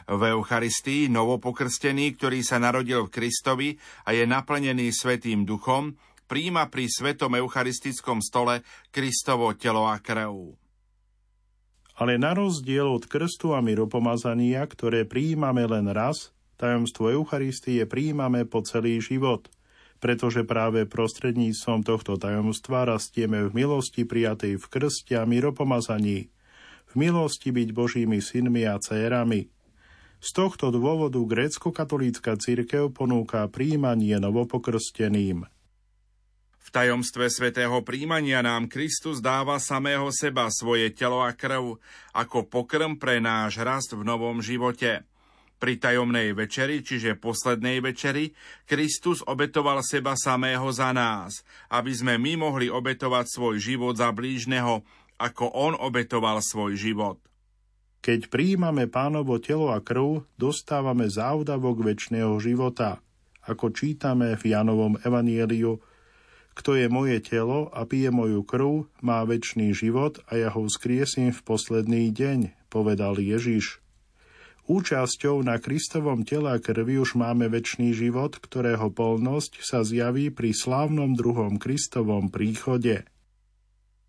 V 0.10 0.22
Eucharistii 0.26 1.06
novopokrstený, 1.14 2.18
ktorý 2.18 2.42
sa 2.42 2.58
narodil 2.58 3.06
v 3.06 3.14
Kristovi 3.14 3.70
a 4.10 4.18
je 4.18 4.26
naplnený 4.26 4.90
Svetým 4.90 5.46
duchom, 5.46 5.94
príjma 6.26 6.74
pri 6.74 6.90
svetom 6.90 7.38
eucharistickom 7.38 8.26
stole 8.26 8.66
Kristovo 8.90 9.54
telo 9.54 9.86
a 9.86 10.02
krv. 10.02 10.58
Ale 12.02 12.18
na 12.18 12.34
rozdiel 12.34 12.90
od 12.90 13.06
krstu 13.06 13.54
a 13.54 13.62
miropomazania, 13.62 14.66
ktoré 14.66 15.06
príjmame 15.06 15.70
len 15.70 15.94
raz, 15.94 16.34
tajomstvo 16.58 17.14
Eucharistie 17.14 17.86
príjmame 17.86 18.50
po 18.50 18.66
celý 18.66 18.98
život– 18.98 19.46
pretože 20.04 20.44
práve 20.44 20.84
prostredníctvom 20.84 21.88
tohto 21.88 22.20
tajomstva 22.20 22.84
rastieme 22.84 23.48
v 23.48 23.64
milosti 23.64 24.04
prijatej 24.04 24.60
v 24.60 24.66
krste 24.68 25.16
a 25.16 25.24
miropomazaní, 25.24 26.28
v 26.92 26.94
milosti 27.00 27.56
byť 27.56 27.70
Božími 27.72 28.20
synmi 28.20 28.68
a 28.68 28.76
cérami. 28.84 29.48
Z 30.20 30.36
tohto 30.36 30.76
dôvodu 30.76 31.24
grécko-katolícka 31.24 32.36
církev 32.36 32.92
ponúka 32.92 33.48
príjmanie 33.48 34.20
novopokrsteným. 34.20 35.48
V 36.64 36.70
tajomstve 36.72 37.32
svätého 37.32 37.80
príjmania 37.88 38.44
nám 38.44 38.68
Kristus 38.68 39.24
dáva 39.24 39.56
samého 39.64 40.12
seba 40.12 40.52
svoje 40.52 40.92
telo 40.92 41.24
a 41.24 41.32
krv 41.32 41.80
ako 42.12 42.44
pokrm 42.52 43.00
pre 43.00 43.24
náš 43.24 43.56
rast 43.64 43.96
v 43.96 44.04
novom 44.04 44.44
živote. 44.44 45.08
Pri 45.64 45.80
tajomnej 45.80 46.36
večeri, 46.36 46.84
čiže 46.84 47.16
poslednej 47.16 47.80
večeri, 47.80 48.36
Kristus 48.68 49.24
obetoval 49.24 49.80
seba 49.80 50.12
samého 50.12 50.68
za 50.76 50.92
nás, 50.92 51.40
aby 51.72 51.88
sme 51.96 52.20
my 52.20 52.36
mohli 52.36 52.68
obetovať 52.68 53.32
svoj 53.32 53.64
život 53.64 53.96
za 53.96 54.12
blížneho, 54.12 54.84
ako 55.16 55.56
on 55.56 55.72
obetoval 55.80 56.44
svoj 56.44 56.76
život. 56.76 57.24
Keď 58.04 58.28
príjmame 58.28 58.92
pánovo 58.92 59.40
telo 59.40 59.72
a 59.72 59.80
krv, 59.80 60.28
dostávame 60.36 61.08
závdavok 61.08 61.80
väčšného 61.80 62.36
života. 62.44 63.00
Ako 63.48 63.72
čítame 63.72 64.36
v 64.36 64.44
Janovom 64.52 65.00
evanieliu, 65.00 65.80
kto 66.60 66.76
je 66.76 66.92
moje 66.92 67.24
telo 67.24 67.72
a 67.72 67.88
pije 67.88 68.12
moju 68.12 68.44
krv, 68.44 68.92
má 69.00 69.24
väčší 69.24 69.72
život 69.72 70.20
a 70.28 70.36
ja 70.36 70.52
ho 70.52 70.68
vzkriesím 70.68 71.32
v 71.32 71.40
posledný 71.40 72.12
deň, 72.12 72.68
povedal 72.68 73.16
Ježiš. 73.16 73.83
Účasťou 74.64 75.44
na 75.44 75.60
Kristovom 75.60 76.24
tela 76.24 76.56
krvi 76.56 76.96
už 76.96 77.20
máme 77.20 77.52
väčší 77.52 77.92
život, 77.92 78.40
ktorého 78.40 78.88
polnosť 78.96 79.60
sa 79.60 79.84
zjaví 79.84 80.32
pri 80.32 80.56
slávnom 80.56 81.20
druhom 81.20 81.60
Kristovom 81.60 82.32
príchode. 82.32 83.04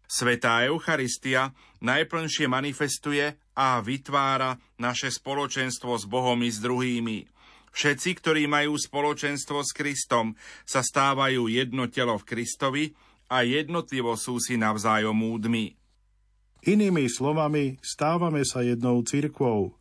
Svetá 0.07 0.63
Eucharistia 0.63 1.51
najplnšie 1.83 2.47
manifestuje 2.47 3.35
a 3.59 3.83
vytvára 3.83 4.55
naše 4.79 5.11
spoločenstvo 5.11 5.99
s 5.99 6.07
Bohom 6.07 6.39
i 6.47 6.51
s 6.55 6.63
druhými. 6.63 7.27
Všetci, 7.75 8.23
ktorí 8.23 8.47
majú 8.47 8.79
spoločenstvo 8.79 9.59
s 9.67 9.75
Kristom, 9.75 10.39
sa 10.63 10.87
stávajú 10.87 11.51
jedno 11.51 11.91
telo 11.91 12.15
v 12.15 12.31
Kristovi 12.31 12.85
a 13.27 13.43
jednotlivo 13.43 14.15
sú 14.15 14.39
si 14.39 14.55
navzájom 14.55 15.19
údmi. 15.19 15.75
Inými 16.63 17.11
slovami, 17.11 17.83
stávame 17.83 18.47
sa 18.47 18.63
jednou 18.63 19.03
cirkvou, 19.03 19.75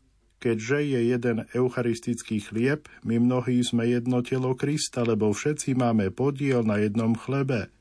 keďže 0.43 0.79
je 0.83 0.99
jeden 1.15 1.37
eucharistický 1.55 2.43
chlieb, 2.43 2.91
my 3.07 3.15
mnohí 3.15 3.63
sme 3.63 3.87
jedno 3.87 4.19
telo 4.19 4.51
Krista, 4.59 5.07
lebo 5.07 5.31
všetci 5.31 5.71
máme 5.79 6.11
podiel 6.11 6.67
na 6.67 6.83
jednom 6.83 7.15
chlebe. 7.15 7.71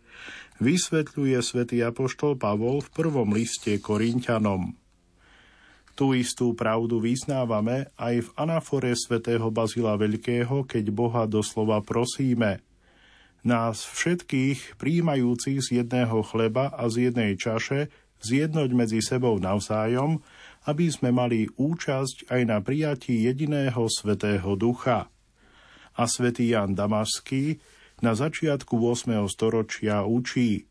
Vysvetľuje 0.62 1.42
svätý 1.42 1.82
Apoštol 1.82 2.38
Pavol 2.38 2.86
v 2.86 2.92
prvom 2.94 3.34
liste 3.34 3.74
Korintianom. 3.82 4.78
Tú 5.98 6.14
istú 6.14 6.54
pravdu 6.54 7.02
vyznávame 7.02 7.90
aj 7.98 8.14
v 8.24 8.28
anafore 8.38 8.94
svätého 8.94 9.50
Bazila 9.50 9.98
Veľkého, 9.98 10.62
keď 10.62 10.84
Boha 10.94 11.26
doslova 11.26 11.82
prosíme. 11.82 12.62
Nás 13.42 13.82
všetkých, 13.82 14.78
príjmajúcich 14.78 15.58
z 15.66 15.68
jedného 15.82 16.22
chleba 16.22 16.70
a 16.70 16.86
z 16.86 17.10
jednej 17.10 17.34
čaše, 17.34 17.90
zjednoť 18.22 18.70
medzi 18.70 19.02
sebou 19.02 19.42
navzájom, 19.42 20.22
aby 20.66 20.86
sme 20.90 21.10
mali 21.10 21.50
účasť 21.58 22.30
aj 22.30 22.42
na 22.46 22.58
prijatí 22.62 23.26
jediného 23.26 23.90
svetého 23.90 24.54
ducha. 24.54 25.10
A 25.98 26.02
svätý 26.06 26.54
Jan 26.54 26.78
Damaský 26.78 27.58
na 28.00 28.14
začiatku 28.14 28.78
8. 28.78 29.26
storočia 29.30 30.06
učí. 30.06 30.66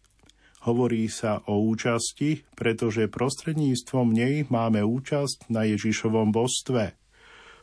Hovorí 0.62 1.10
sa 1.10 1.42
o 1.50 1.58
účasti, 1.66 2.46
pretože 2.54 3.10
prostredníctvom 3.10 4.14
nej 4.14 4.46
máme 4.48 4.86
účasť 4.86 5.50
na 5.50 5.66
Ježišovom 5.66 6.30
božstve. 6.30 6.94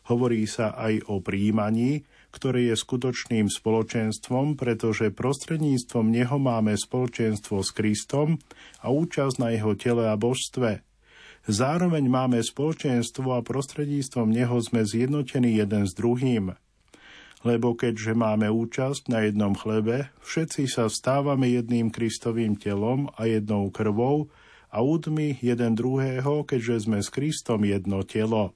Hovorí 0.09 0.49
sa 0.49 0.73
aj 0.73 1.05
o 1.07 1.21
príjmaní, 1.21 2.09
ktoré 2.33 2.73
je 2.73 2.77
skutočným 2.81 3.53
spoločenstvom, 3.53 4.57
pretože 4.57 5.13
prostredníctvom 5.13 6.09
neho 6.09 6.41
máme 6.41 6.75
spoločenstvo 6.75 7.61
s 7.61 7.71
Kristom 7.77 8.41
a 8.81 8.89
účasť 8.89 9.37
na 9.37 9.53
jeho 9.53 9.77
tele 9.77 10.09
a 10.09 10.17
božstve– 10.17 10.81
Zároveň 11.49 12.13
máme 12.13 12.45
spoločenstvo 12.45 13.33
a 13.33 13.41
prostredníctvom 13.41 14.29
neho 14.29 14.61
sme 14.61 14.85
zjednotení 14.85 15.57
jeden 15.57 15.89
s 15.89 15.97
druhým. 15.97 16.53
Lebo 17.41 17.73
keďže 17.73 18.13
máme 18.13 18.53
účasť 18.53 19.09
na 19.09 19.25
jednom 19.25 19.57
chlebe, 19.57 20.13
všetci 20.21 20.69
sa 20.69 20.93
stávame 20.93 21.49
jedným 21.49 21.89
Kristovým 21.89 22.61
telom 22.61 23.09
a 23.17 23.25
jednou 23.25 23.73
krvou 23.73 24.29
a 24.69 24.85
údmi 24.85 25.41
jeden 25.41 25.73
druhého, 25.73 26.45
keďže 26.45 26.85
sme 26.85 27.01
s 27.01 27.09
Kristom 27.09 27.65
jedno 27.65 28.05
telo. 28.05 28.53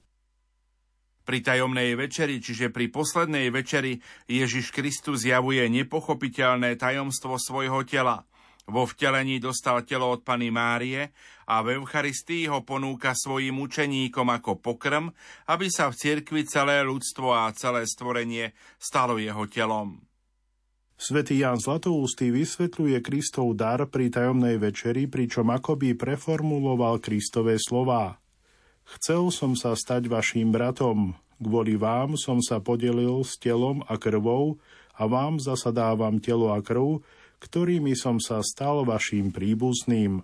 Pri 1.25 1.41
tajomnej 1.41 1.97
večeri, 1.97 2.37
čiže 2.37 2.69
pri 2.69 2.93
poslednej 2.93 3.49
večeri, 3.49 3.97
Ježiš 4.29 4.69
Kristus 4.69 5.25
zjavuje 5.25 5.65
nepochopiteľné 5.65 6.77
tajomstvo 6.77 7.41
svojho 7.41 7.81
tela– 7.89 8.21
vo 8.67 8.87
vtelení 8.87 9.43
dostal 9.43 9.83
telo 9.83 10.07
od 10.11 10.23
Pany 10.23 10.47
Márie 10.47 11.11
a 11.47 11.59
v 11.59 11.79
Eucharistii 11.79 12.47
ho 12.47 12.63
ponúka 12.63 13.11
svojim 13.11 13.59
učeníkom 13.59 14.27
ako 14.31 14.63
pokrm, 14.63 15.11
aby 15.51 15.67
sa 15.67 15.91
v 15.91 15.99
cirkvi 15.99 16.47
celé 16.47 16.79
ľudstvo 16.87 17.27
a 17.35 17.51
celé 17.51 17.83
stvorenie 17.83 18.55
stalo 18.79 19.19
jeho 19.19 19.43
telom. 19.51 19.99
Svetý 20.95 21.43
Jan 21.43 21.59
Zlatoústý 21.59 22.31
vysvetľuje 22.31 23.03
Kristov 23.03 23.59
dar 23.59 23.83
pri 23.91 24.07
tajomnej 24.07 24.55
večeri, 24.55 25.11
pričom 25.11 25.51
akoby 25.51 25.99
preformuloval 25.99 27.03
Kristové 27.03 27.59
slová. 27.59 28.23
Chcel 28.87 29.27
som 29.35 29.51
sa 29.59 29.75
stať 29.75 30.07
vašim 30.07 30.55
bratom, 30.55 31.19
kvôli 31.43 31.75
vám 31.75 32.15
som 32.15 32.39
sa 32.39 32.63
podelil 32.63 33.19
s 33.27 33.35
telom 33.35 33.83
a 33.91 33.99
krvou 33.99 34.63
a 34.95 35.03
vám 35.09 35.41
zasa 35.41 35.73
dávam 35.75 36.21
telo 36.21 36.53
a 36.53 36.61
krv, 36.63 37.01
ktorými 37.43 37.91
som 37.99 38.23
sa 38.23 38.39
stal 38.39 38.87
vašim 38.87 39.35
príbuzným. 39.35 40.23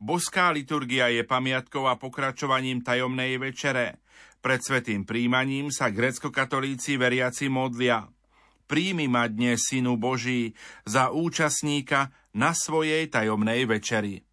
Boská 0.00 0.48
liturgia 0.48 1.12
je 1.12 1.20
pamiatkou 1.28 1.84
a 1.84 2.00
pokračovaním 2.00 2.80
tajomnej 2.80 3.36
večere. 3.36 4.00
Pred 4.40 4.60
svetým 4.64 5.04
príjmaním 5.04 5.68
sa 5.68 5.92
grecko-katolíci 5.92 6.96
veriaci 6.96 7.52
modlia. 7.52 8.08
Príjmi 8.64 9.12
ma 9.12 9.28
dnes, 9.28 9.68
Synu 9.68 10.00
Boží, 10.00 10.56
za 10.88 11.12
účastníka 11.12 12.16
na 12.32 12.56
svojej 12.56 13.12
tajomnej 13.12 13.68
večeri. 13.68 14.24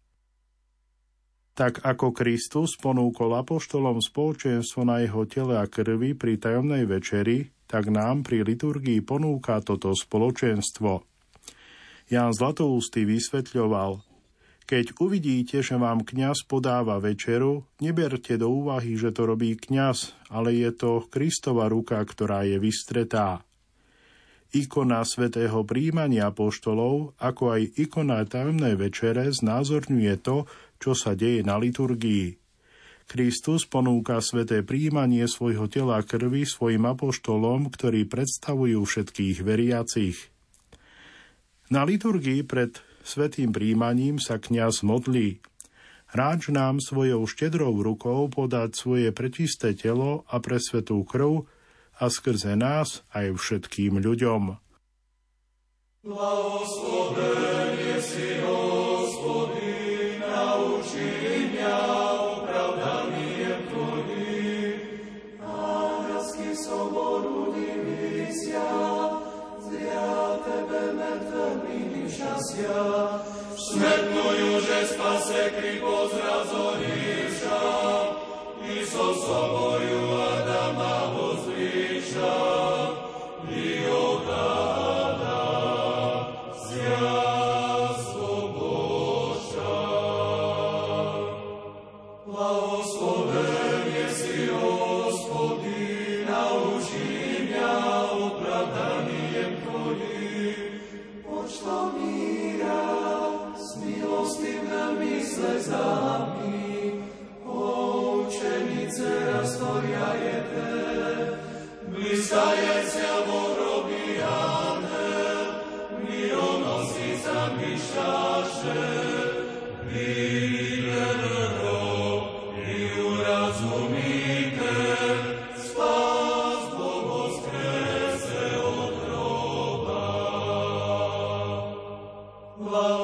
Tak 1.52 1.82
ako 1.82 2.14
Kristus 2.14 2.78
ponúkol 2.78 3.34
apoštolom 3.34 3.98
spoločenstvo 3.98 4.86
na 4.86 5.02
jeho 5.02 5.26
tele 5.26 5.58
a 5.58 5.66
krvi 5.66 6.14
pri 6.14 6.38
tajomnej 6.38 6.86
večeri, 6.86 7.50
tak 7.66 7.90
nám 7.90 8.22
pri 8.22 8.46
liturgii 8.46 9.02
ponúka 9.02 9.58
toto 9.60 9.90
spoločenstvo. 9.90 11.07
Ján 12.08 12.32
Zlatoústy 12.32 13.04
vysvetľoval, 13.04 14.00
keď 14.68 15.00
uvidíte, 15.00 15.64
že 15.64 15.76
vám 15.80 16.04
kňaz 16.04 16.44
podáva 16.44 17.00
večeru, 17.00 17.64
neberte 17.80 18.36
do 18.36 18.48
úvahy, 18.48 18.96
že 19.00 19.12
to 19.12 19.28
robí 19.28 19.56
kňaz, 19.56 20.12
ale 20.32 20.56
je 20.56 20.72
to 20.76 21.04
Kristova 21.08 21.68
ruka, 21.72 22.00
ktorá 22.00 22.44
je 22.48 22.60
vystretá. 22.60 23.44
Ikona 24.52 25.04
svätého 25.04 25.60
príjmania 25.68 26.32
poštolov, 26.32 27.16
ako 27.20 27.60
aj 27.60 27.76
ikona 27.76 28.24
tajomnej 28.24 28.80
večere, 28.80 29.28
znázorňuje 29.28 30.14
to, 30.24 30.48
čo 30.80 30.96
sa 30.96 31.12
deje 31.12 31.44
na 31.44 31.60
liturgii. 31.60 32.36
Kristus 33.08 33.64
ponúka 33.64 34.20
sveté 34.20 34.60
príjmanie 34.64 35.24
svojho 35.28 35.68
tela 35.68 36.00
krvi 36.04 36.44
svojim 36.44 36.84
apoštolom, 36.88 37.72
ktorí 37.72 38.04
predstavujú 38.04 38.84
všetkých 38.84 39.44
veriacich. 39.44 40.28
Na 41.68 41.84
liturgii 41.84 42.48
pred 42.48 42.80
svetým 43.04 43.52
príjmaním 43.52 44.16
sa 44.16 44.40
kňaz 44.40 44.80
modlí. 44.80 45.44
Ráč 46.08 46.48
nám 46.48 46.80
svojou 46.80 47.28
štedrou 47.28 47.76
rukou 47.84 48.32
podať 48.32 48.72
svoje 48.72 49.12
prečisté 49.12 49.76
telo 49.76 50.24
a 50.32 50.40
pre 50.40 50.56
svetú 50.56 51.04
krv 51.04 51.44
a 52.00 52.08
skrze 52.08 52.56
nás 52.56 53.04
aj 53.12 53.36
všetkým 53.36 54.00
ľuďom. 54.00 54.56
Blahosloven 56.08 58.00
si, 58.00 58.40
šťastia, 72.58 73.22
smetnujú, 73.54 74.58
že 74.58 74.78
spase 74.90 75.42
kri 75.54 75.78
pozrazorivša, 75.78 77.62
i 78.66 78.82
so 78.82 79.14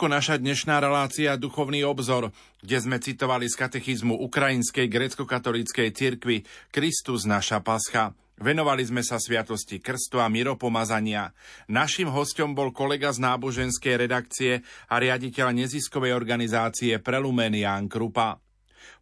Toľko 0.00 0.16
naša 0.16 0.40
dnešná 0.40 0.80
relácia 0.80 1.36
Duchovný 1.36 1.84
obzor, 1.84 2.32
kde 2.64 2.80
sme 2.80 2.96
citovali 2.96 3.44
z 3.52 3.52
katechizmu 3.52 4.16
Ukrajinskej 4.16 4.88
grecko-katolíckej 4.88 5.92
cirkvi 5.92 6.40
Kristus 6.72 7.28
naša 7.28 7.60
pascha. 7.60 8.16
Venovali 8.40 8.80
sme 8.80 9.04
sa 9.04 9.20
sviatosti 9.20 9.76
krstu 9.76 10.16
a 10.24 10.32
miropomazania. 10.32 11.36
Našim 11.68 12.08
hostom 12.08 12.56
bol 12.56 12.72
kolega 12.72 13.12
z 13.12 13.20
náboženskej 13.20 14.00
redakcie 14.00 14.64
a 14.88 14.96
riaditeľ 14.96 15.68
neziskovej 15.68 16.16
organizácie 16.16 16.96
Prelumen 17.04 17.52
Ján 17.60 17.84
Krupa. 17.84 18.40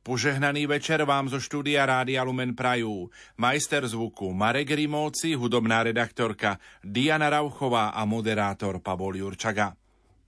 Požehnaný 0.02 0.66
večer 0.66 1.06
vám 1.06 1.30
zo 1.30 1.38
štúdia 1.38 1.86
Rádia 1.86 2.26
Lumen 2.26 2.58
Prajú. 2.58 3.06
Majster 3.38 3.86
zvuku 3.86 4.34
Marek 4.34 4.74
Rimovci, 4.74 5.38
hudobná 5.38 5.78
redaktorka 5.86 6.58
Diana 6.82 7.30
Rauchová 7.30 7.94
a 7.94 8.02
moderátor 8.02 8.82
Pavol 8.82 9.14
Jurčaga. 9.22 9.78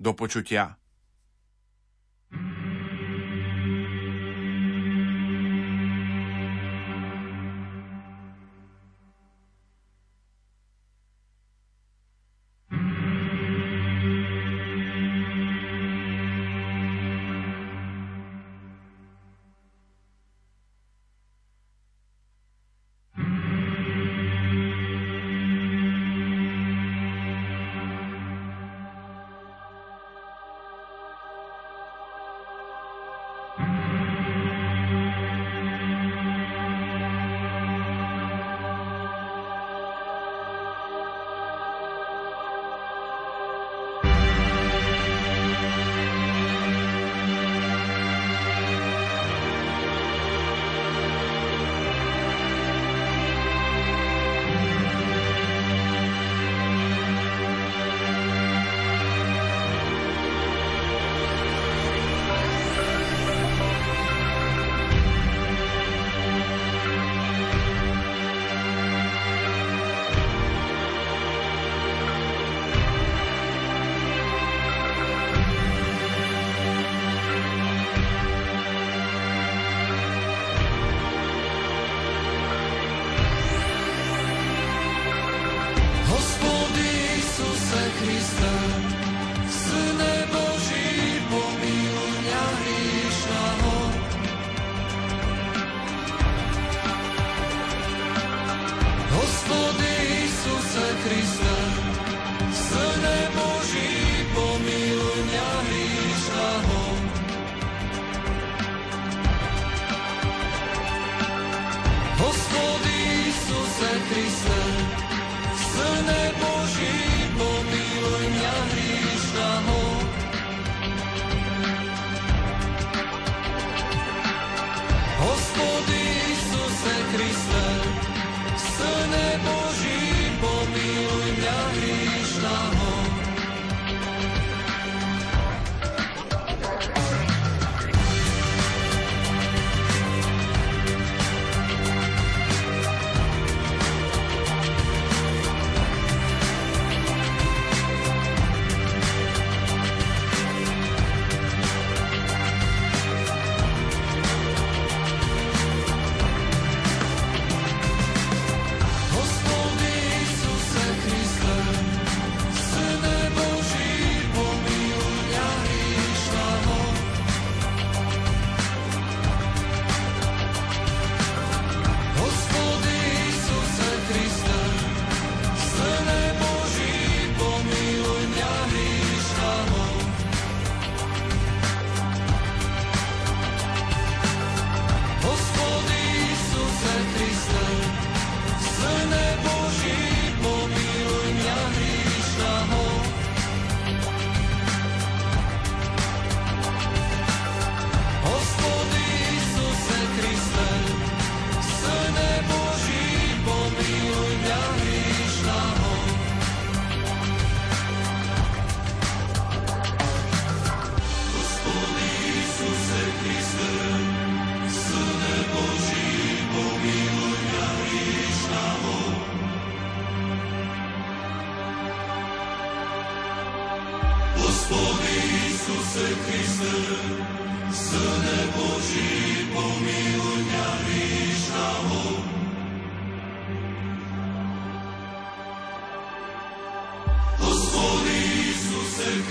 Do 0.00 0.16
počutia. 0.16 0.79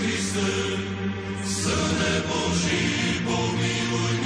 Kriste, 0.00 0.48
Syne 1.44 2.12
Boží, 2.24 3.20
pomiluj 3.24 4.16